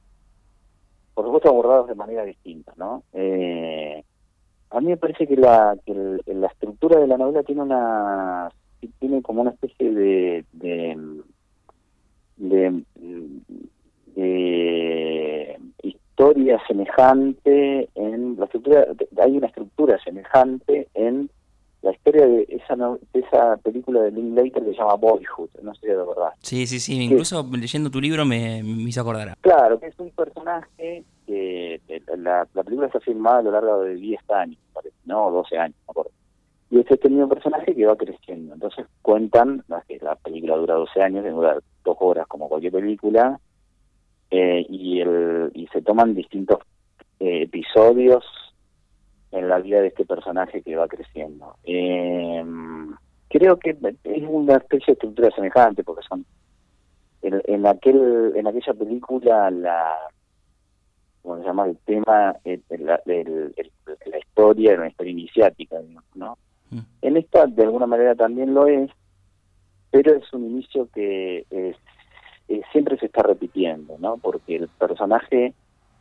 por 1.13 1.25
supuesto 1.25 1.49
abordados 1.49 1.87
de 1.87 1.95
manera 1.95 2.23
distinta, 2.23 2.73
¿no? 2.77 3.03
Eh, 3.13 4.03
a 4.71 4.81
mí 4.81 4.87
me 4.87 4.97
parece 4.97 5.27
que 5.27 5.35
la 5.35 5.77
que 5.85 5.93
la 6.25 6.47
estructura 6.47 6.99
de 6.99 7.07
la 7.07 7.17
novela 7.17 7.43
tiene 7.43 7.61
una 7.61 8.49
tiene 8.99 9.21
como 9.21 9.41
una 9.41 9.51
especie 9.51 9.91
de 9.91 10.45
de, 10.53 10.97
de, 12.37 12.83
historia 16.19 16.61
semejante 16.67 17.89
en 17.95 18.35
la 18.37 18.45
estructura 18.45 18.85
hay 19.23 19.37
una 19.37 19.47
estructura 19.47 19.97
semejante 20.03 20.89
en 20.93 21.29
la 21.81 21.91
historia 21.91 22.27
de 22.27 22.45
esa 22.49 22.75
de 22.75 23.19
esa 23.21 23.55
película 23.63 24.01
de 24.01 24.11
Linklater 24.11 24.65
que 24.65 24.71
se 24.71 24.77
llama 24.77 24.95
Boyhood, 24.95 25.49
no 25.63 25.73
sé 25.75 25.81
si 25.81 25.87
de 25.87 25.95
verdad. 25.95 26.33
Sí, 26.41 26.67
sí, 26.67 26.81
sí, 26.81 27.01
incluso 27.01 27.47
leyendo 27.53 27.89
tu 27.89 28.01
libro 28.01 28.25
me, 28.25 28.61
me, 28.61 28.89
hizo 28.89 28.99
acordar. 28.99 29.37
Claro, 29.39 29.79
que 29.79 29.87
es 29.87 29.97
un 29.97 30.09
personaje 30.11 31.05
que 31.25 31.79
la, 32.17 32.45
la 32.53 32.63
película 32.63 32.87
está 32.87 32.99
filmada 32.99 33.39
a 33.39 33.43
lo 33.43 33.51
largo 33.51 33.81
de 33.83 33.95
10 33.95 34.29
años, 34.31 34.59
parece, 34.73 34.95
no, 35.05 35.31
12 35.31 35.57
años, 35.57 35.77
acuerdo. 35.87 36.11
Y 36.69 36.79
es 36.79 36.91
este 36.91 37.07
mismo 37.07 37.29
personaje 37.29 37.73
que 37.73 37.85
va 37.85 37.95
creciendo. 37.95 38.53
Entonces 38.55 38.85
cuentan, 39.01 39.63
que 39.87 39.97
la 39.99 40.15
película 40.15 40.57
dura 40.57 40.75
12 40.75 41.01
años, 41.01 41.23
dura 41.23 41.57
dos 41.85 41.97
horas 42.01 42.27
como 42.27 42.49
cualquier 42.49 42.73
película, 42.73 43.39
eh, 44.31 44.65
y, 44.69 45.01
el, 45.01 45.51
y 45.53 45.67
se 45.67 45.81
toman 45.81 46.13
distintos 46.13 46.59
eh, 47.19 47.43
episodios 47.43 48.23
en 49.31 49.47
la 49.47 49.59
vida 49.59 49.81
de 49.81 49.87
este 49.87 50.05
personaje 50.05 50.61
que 50.61 50.75
va 50.75 50.87
creciendo. 50.87 51.55
Eh, 51.63 52.43
creo 53.29 53.57
que 53.57 53.77
es 54.03 54.23
una 54.27 54.57
especie 54.57 54.87
de 54.87 54.93
estructura 54.93 55.29
semejante 55.35 55.83
porque 55.83 56.05
son 56.07 56.25
en, 57.21 57.41
en 57.45 57.67
aquel 57.67 58.33
en 58.35 58.47
aquella 58.47 58.73
película 58.73 59.51
la 59.51 59.93
como 61.21 61.37
se 61.37 61.43
llama 61.43 61.65
el 61.65 61.77
tema 61.79 62.35
eh, 62.43 62.59
la, 62.69 63.01
la 63.05 64.17
historia 64.17 64.71
era 64.71 64.81
una 64.81 64.89
historia 64.89 65.11
iniciática 65.11 65.77
no 66.15 66.37
mm. 66.71 66.79
en 67.01 67.17
esta 67.17 67.45
de 67.45 67.63
alguna 67.63 67.85
manera 67.85 68.15
también 68.15 68.53
lo 68.53 68.67
es 68.67 68.89
pero 69.91 70.15
es 70.15 70.33
un 70.33 70.45
inicio 70.45 70.87
que 70.93 71.45
siempre 72.71 72.97
se 72.97 73.07
está 73.07 73.23
repitiendo 73.23 73.97
no 73.99 74.17
porque 74.17 74.55
el 74.55 74.67
personaje 74.67 75.53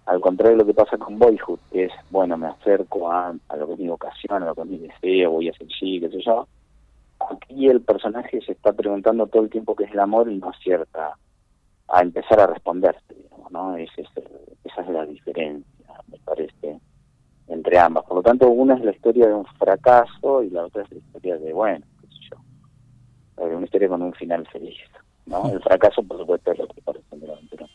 al 0.09 0.23
contrario 0.23 0.57
de 0.57 0.65
lo 0.65 0.67
que 0.67 0.73
pasa 0.73 0.97
con 0.97 1.19
Boyhood, 1.19 1.59
que 1.71 1.85
es, 1.85 1.93
bueno, 2.11 2.39
me 2.39 2.47
acerco 2.47 3.13
a, 3.13 3.35
a 3.49 3.57
lo 3.57 3.67
que 3.67 3.75
es 3.75 3.79
mi 3.79 3.89
vocación, 3.89 4.43
a 4.43 4.47
lo 4.47 4.55
que 4.55 4.63
es 4.63 4.67
mi 4.67 4.79
deseo, 4.79 5.33
voy 5.33 5.51
a 5.51 5.53
ser 5.53 5.69
sí, 5.79 6.01
qué 6.01 6.09
sé 6.09 6.23
yo. 6.23 6.49
Aquí 7.31 7.69
el 7.69 7.83
personaje 7.83 8.41
se 8.41 8.53
está 8.53 8.73
preguntando 8.73 9.27
todo 9.27 9.43
el 9.43 9.51
tiempo 9.51 9.77
qué 9.77 9.85
es 9.85 9.93
el 9.93 10.01
amor 10.01 10.31
y 10.31 10.39
no 10.39 10.49
acierta 10.49 11.15
a 11.89 12.01
empezar 12.01 12.41
a 12.41 12.47
responderse, 12.47 13.15
digamos, 13.15 13.53
¿no? 13.53 13.77
Es, 13.77 13.91
esa 13.99 14.81
es 14.81 14.89
la 14.89 15.05
diferencia, 15.05 15.95
me 16.11 16.19
parece, 16.21 16.81
entre 17.49 17.79
ambas. 17.79 18.05
Por 18.05 18.17
lo 18.17 18.23
tanto, 18.23 18.49
una 18.49 18.77
es 18.77 18.85
la 18.85 18.93
historia 18.93 19.27
de 19.27 19.35
un 19.35 19.45
fracaso 19.59 20.43
y 20.43 20.49
la 20.49 20.65
otra 20.65 20.85
es 20.85 20.91
la 20.91 20.99
historia 20.99 21.37
de, 21.37 21.53
bueno, 21.53 21.85
qué 22.01 22.07
sé 22.07 22.31
yo, 22.31 23.57
una 23.57 23.65
historia 23.67 23.89
con 23.89 24.01
un 24.01 24.15
final 24.15 24.47
feliz, 24.49 24.79
¿no? 25.29 25.51
El 25.51 25.61
fracaso, 25.61 26.03
por 26.03 26.19
supuesto, 26.19 26.53
es 26.53 26.59
que 26.59 26.83
parece 26.83 27.05
de 27.17 27.27
la 27.27 27.33
aventura. 27.35 27.67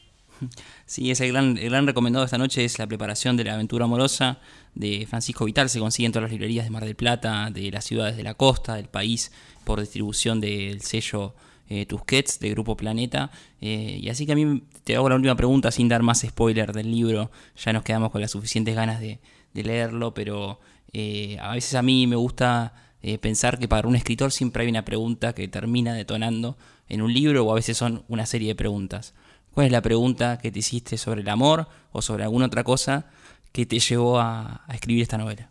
Sí, 0.86 1.12
es 1.12 1.22
el 1.22 1.32
gran, 1.32 1.58
el 1.58 1.70
gran 1.70 1.88
recomendado 1.88 2.26
esta 2.26 2.38
noche 2.38 2.66
es 2.66 2.78
la 2.80 2.88
preparación 2.88 3.38
de 3.38 3.46
la 3.46 3.54
aventura 3.54 3.86
amorosa 3.86 4.40
de 4.76 5.06
Francisco 5.08 5.46
Vital. 5.46 5.70
Se 5.70 5.80
consigue 5.80 6.06
en 6.06 6.12
todas 6.12 6.24
las 6.24 6.32
librerías 6.32 6.66
de 6.66 6.72
Mar 6.72 6.84
del 6.84 6.96
Plata, 6.96 7.50
de 7.52 7.72
las 7.72 7.86
ciudades 7.86 8.18
de 8.18 8.24
la 8.24 8.34
costa, 8.34 8.76
del 8.76 8.88
país, 8.88 9.32
por 9.64 9.80
distribución 9.80 10.42
del 10.42 10.82
sello 10.82 11.34
eh, 11.70 11.86
Tusquets 11.86 12.40
de 12.40 12.50
Grupo 12.50 12.76
Planeta. 12.76 13.32
Eh, 13.62 14.00
y 14.02 14.10
así 14.10 14.26
que 14.26 14.34
a 14.34 14.36
mí 14.36 14.64
te 14.84 14.96
hago 14.96 15.10
la 15.10 15.16
última 15.16 15.36
pregunta 15.36 15.72
sin 15.72 15.88
dar 15.88 16.04
más 16.04 16.22
spoiler 16.22 16.74
del 16.74 16.92
libro. 16.92 17.32
Ya 17.58 17.74
nos 17.74 17.84
quedamos 17.84 18.12
con 18.12 18.22
las 18.22 18.32
suficientes 18.32 18.76
ganas 18.76 19.00
de, 19.00 19.20
leerlo, 19.54 20.14
pero 20.14 20.60
eh, 20.92 21.38
a 21.40 21.54
veces 21.54 21.76
a 21.76 21.82
mí 21.82 22.08
me 22.08 22.16
gusta 22.16 22.74
pensar 23.20 23.60
que 23.60 23.68
para 23.68 23.86
un 23.86 23.98
escritor 23.98 24.32
siempre 24.32 24.64
hay 24.64 24.70
una 24.70 24.86
pregunta 24.86 25.34
que 25.34 25.50
termina 25.50 25.94
detonando 25.94 26.56
en 26.90 27.02
un 27.02 27.14
libro 27.14 27.46
o 27.46 27.52
a 27.52 27.56
veces 27.56 27.78
son 27.78 28.04
una 28.08 28.26
serie 28.26 28.50
de 28.50 28.56
preguntas. 28.56 29.16
¿Cuál 29.54 29.68
es 29.68 29.72
la 29.72 29.82
pregunta 29.82 30.40
que 30.40 30.52
te 30.52 30.60
hiciste 30.60 30.98
sobre 30.98 31.22
el 31.22 31.30
amor 31.30 31.68
o 31.92 32.02
sobre 32.02 32.24
alguna 32.24 32.48
otra 32.48 32.64
cosa 32.64 33.12
que 33.52 33.66
te 33.66 33.80
llevó 33.80 34.20
a, 34.20 34.66
escribir 34.74 35.04
esta 35.04 35.18
novela? 35.18 35.50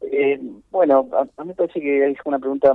Eh, 0.00 0.40
bueno, 0.70 1.08
a, 1.12 1.42
mí 1.42 1.48
me 1.48 1.54
parece 1.54 1.80
que 1.80 2.10
es 2.10 2.18
una 2.24 2.38
pregunta 2.38 2.72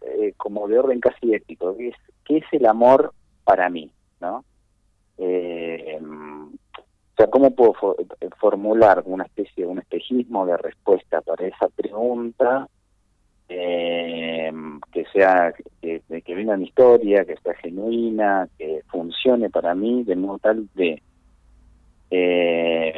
eh, 0.00 0.34
como 0.36 0.66
de 0.66 0.78
orden 0.78 0.98
casi 0.98 1.34
ético. 1.34 1.76
¿Qué 1.76 1.88
es, 1.88 1.96
¿Qué 2.24 2.36
es 2.38 2.44
el 2.52 2.66
amor 2.66 3.14
para 3.44 3.70
mí? 3.70 3.92
¿no? 4.20 4.44
Eh, 5.18 6.00
o 6.00 7.16
sea, 7.16 7.28
¿cómo 7.28 7.54
puedo 7.54 7.74
formular 8.40 9.02
una 9.04 9.24
especie 9.24 9.64
de 9.64 9.70
un 9.70 9.78
espejismo 9.78 10.46
de 10.46 10.56
respuesta 10.56 11.20
para 11.20 11.46
esa 11.46 11.68
pregunta 11.68 12.66
eh, 13.52 14.52
que 14.92 15.04
sea 15.12 15.52
que, 15.82 16.02
que 16.22 16.34
venga 16.34 16.56
mi 16.56 16.66
historia, 16.66 17.24
que 17.24 17.36
sea 17.36 17.54
genuina, 17.54 18.48
que 18.56 18.82
funcione 18.90 19.50
para 19.50 19.74
mí 19.74 20.04
de 20.04 20.16
modo 20.16 20.38
tal 20.38 20.68
de 20.74 21.02
eh, 22.10 22.92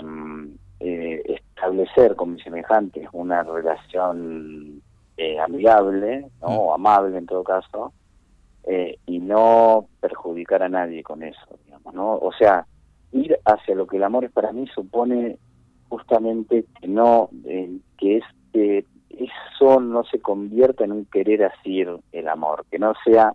eh, 0.81 1.23
establecer 1.27 2.17
con 2.17 2.35
mis 2.35 2.43
semejantes 2.43 3.09
una 3.13 3.43
relación 3.43 4.83
eh, 5.17 5.39
amigable 5.39 6.27
¿no? 6.41 6.49
Mm. 6.49 6.59
o 6.59 6.75
amable 6.75 7.19
en 7.19 7.27
todo 7.27 7.45
caso 7.45 7.93
y 9.07 9.19
no 9.19 9.87
perjudicar 10.01 10.63
a 10.63 10.69
nadie 10.69 11.03
con 11.03 11.25
eso 11.25 11.59
digamos 11.65 11.93
no 11.95 12.15
o 12.15 12.33
sea 12.33 12.65
ir 13.11 13.37
hacia 13.45 13.75
lo 13.75 13.89
que 13.89 13.97
el 13.97 14.05
amor 14.05 14.25
es 14.25 14.31
para 14.31 14.53
mí 14.53 14.69
supone 14.73 15.37
justamente 15.89 16.65
que 16.81 16.87
no 16.87 17.29
que 17.99 18.19
es 18.19 18.25
que 18.53 18.85
eso 19.19 19.81
no 19.81 20.05
se 20.05 20.21
convierta 20.21 20.85
en 20.85 20.93
un 20.93 21.05
querer 21.07 21.45
así 21.45 21.85
el 22.13 22.29
amor, 22.29 22.65
que 22.71 22.79
no 22.79 22.95
sea 23.05 23.35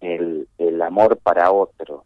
el, 0.00 0.48
el 0.58 0.82
amor 0.82 1.18
para 1.18 1.50
otros, 1.50 2.04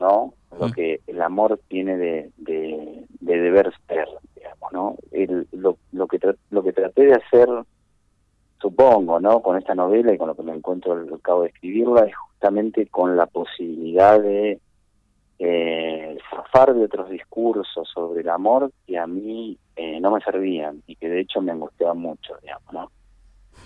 ¿no? 0.00 0.34
Lo 0.58 0.68
mm. 0.68 0.72
que 0.72 1.00
el 1.06 1.22
amor 1.22 1.60
tiene 1.68 1.96
de, 1.96 2.30
de, 2.36 3.06
deber 3.20 3.72
ser, 3.88 4.06
digamos, 4.36 4.72
¿no? 4.72 4.96
El, 5.10 5.46
lo, 5.52 5.78
lo, 5.92 6.06
que 6.06 6.18
lo 6.50 6.62
que 6.62 6.72
traté 6.72 7.06
de 7.06 7.14
hacer, 7.14 7.48
supongo, 8.60 9.20
¿no? 9.20 9.40
Con 9.40 9.56
esta 9.56 9.74
novela 9.74 10.12
y 10.12 10.18
con 10.18 10.28
lo 10.28 10.34
que 10.34 10.42
me 10.42 10.54
encuentro 10.54 10.92
al 10.92 11.20
cabo 11.22 11.42
de 11.42 11.48
escribirla, 11.48 12.02
es 12.02 12.14
justamente 12.16 12.86
con 12.86 13.16
la 13.16 13.26
posibilidad 13.26 14.20
de 14.20 14.60
eh, 15.38 16.16
zafar 16.30 16.74
de 16.74 16.84
otros 16.84 17.10
discursos 17.10 17.88
sobre 17.92 18.20
el 18.20 18.28
amor 18.28 18.70
que 18.86 18.98
a 18.98 19.06
mí 19.06 19.58
eh, 19.76 20.00
no 20.00 20.12
me 20.12 20.20
servían 20.20 20.82
y 20.86 20.96
que 20.96 21.08
de 21.08 21.20
hecho 21.20 21.40
me 21.40 21.52
angustiaban 21.52 21.98
mucho, 21.98 22.34
digamos, 22.42 22.72
¿no? 22.72 22.90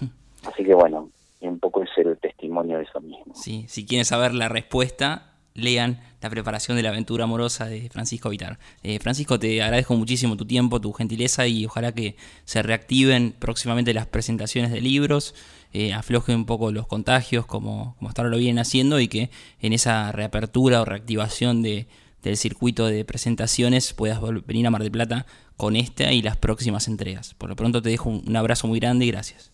Así 0.48 0.64
que 0.64 0.74
bueno, 0.74 1.10
un 1.40 1.58
poco 1.58 1.82
es 1.82 1.90
el 1.96 2.16
testimonio 2.18 2.78
de 2.78 2.84
eso 2.84 3.00
mismo. 3.00 3.34
Sí, 3.34 3.64
si 3.68 3.86
quieren 3.86 4.04
saber 4.04 4.34
la 4.34 4.48
respuesta, 4.48 5.32
lean 5.56 6.00
la 6.20 6.30
preparación 6.30 6.76
de 6.76 6.82
la 6.82 6.90
aventura 6.90 7.24
amorosa 7.24 7.66
de 7.66 7.88
Francisco 7.88 8.28
Vitar. 8.28 8.58
Eh, 8.82 8.98
Francisco, 8.98 9.38
te 9.38 9.62
agradezco 9.62 9.94
muchísimo 9.94 10.36
tu 10.36 10.46
tiempo, 10.46 10.80
tu 10.80 10.92
gentileza 10.92 11.46
y 11.46 11.66
ojalá 11.66 11.92
que 11.92 12.16
se 12.44 12.62
reactiven 12.62 13.34
próximamente 13.38 13.94
las 13.94 14.06
presentaciones 14.06 14.70
de 14.70 14.80
libros, 14.80 15.34
eh, 15.72 15.92
aflojen 15.92 16.36
un 16.36 16.46
poco 16.46 16.72
los 16.72 16.86
contagios 16.86 17.46
como, 17.46 17.94
como 17.98 18.08
hasta 18.08 18.22
ahora 18.22 18.30
lo 18.30 18.38
vienen 18.38 18.58
haciendo 18.58 19.00
y 19.00 19.08
que 19.08 19.30
en 19.60 19.72
esa 19.72 20.12
reapertura 20.12 20.80
o 20.80 20.84
reactivación 20.84 21.62
de, 21.62 21.86
del 22.22 22.36
circuito 22.36 22.86
de 22.86 23.04
presentaciones 23.04 23.92
puedas 23.92 24.20
venir 24.46 24.66
a 24.66 24.70
Mar 24.70 24.82
del 24.82 24.90
Plata 24.90 25.26
con 25.56 25.76
esta 25.76 26.12
y 26.12 26.22
las 26.22 26.36
próximas 26.36 26.88
entregas. 26.88 27.34
Por 27.34 27.48
lo 27.48 27.56
pronto 27.56 27.80
te 27.82 27.90
dejo 27.90 28.10
un 28.10 28.36
abrazo 28.36 28.66
muy 28.68 28.80
grande 28.80 29.06
y 29.06 29.10
gracias. 29.10 29.52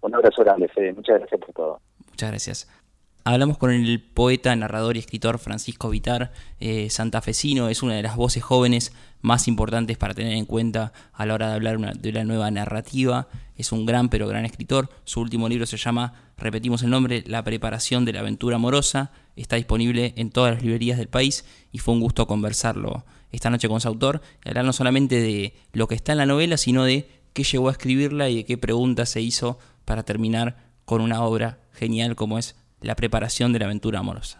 Un 0.00 0.14
abrazo 0.14 0.42
grande, 0.42 0.68
Fede. 0.68 0.92
Muchas 0.92 1.18
gracias 1.18 1.40
por 1.40 1.52
todo. 1.52 1.80
Muchas 2.10 2.30
gracias. 2.30 2.79
Hablamos 3.22 3.58
con 3.58 3.70
el 3.70 4.00
poeta, 4.00 4.56
narrador 4.56 4.96
y 4.96 5.00
escritor 5.00 5.38
Francisco 5.38 5.90
Vitar, 5.90 6.32
eh, 6.58 6.88
santafesino, 6.88 7.68
es 7.68 7.82
una 7.82 7.94
de 7.94 8.02
las 8.02 8.16
voces 8.16 8.42
jóvenes 8.42 8.92
más 9.20 9.46
importantes 9.46 9.98
para 9.98 10.14
tener 10.14 10.32
en 10.32 10.46
cuenta 10.46 10.94
a 11.12 11.26
la 11.26 11.34
hora 11.34 11.48
de 11.48 11.54
hablar 11.54 11.98
de 11.98 12.12
la 12.12 12.24
nueva 12.24 12.50
narrativa. 12.50 13.28
Es 13.56 13.72
un 13.72 13.84
gran 13.84 14.08
pero 14.08 14.26
gran 14.26 14.46
escritor. 14.46 14.88
Su 15.04 15.20
último 15.20 15.50
libro 15.50 15.66
se 15.66 15.76
llama, 15.76 16.14
repetimos 16.38 16.82
el 16.82 16.88
nombre, 16.88 17.22
La 17.26 17.44
preparación 17.44 18.06
de 18.06 18.14
la 18.14 18.20
aventura 18.20 18.56
amorosa. 18.56 19.12
Está 19.36 19.56
disponible 19.56 20.14
en 20.16 20.30
todas 20.30 20.54
las 20.54 20.62
librerías 20.62 20.96
del 20.96 21.08
país 21.08 21.44
y 21.72 21.78
fue 21.78 21.92
un 21.92 22.00
gusto 22.00 22.26
conversarlo 22.26 23.04
esta 23.32 23.50
noche 23.50 23.68
con 23.68 23.82
su 23.82 23.88
autor 23.88 24.22
y 24.44 24.48
hablar 24.48 24.64
no 24.64 24.72
solamente 24.72 25.20
de 25.20 25.54
lo 25.74 25.88
que 25.88 25.94
está 25.94 26.12
en 26.12 26.18
la 26.18 26.26
novela, 26.26 26.56
sino 26.56 26.84
de 26.84 27.06
qué 27.34 27.44
llegó 27.44 27.68
a 27.68 27.72
escribirla 27.72 28.30
y 28.30 28.36
de 28.36 28.44
qué 28.46 28.56
preguntas 28.56 29.10
se 29.10 29.20
hizo 29.20 29.58
para 29.84 30.04
terminar 30.04 30.70
con 30.86 31.02
una 31.02 31.22
obra 31.22 31.58
genial 31.72 32.16
como 32.16 32.38
es 32.38 32.56
la 32.80 32.96
preparación 32.96 33.52
de 33.52 33.58
la 33.58 33.66
aventura 33.66 33.98
amorosa. 33.98 34.39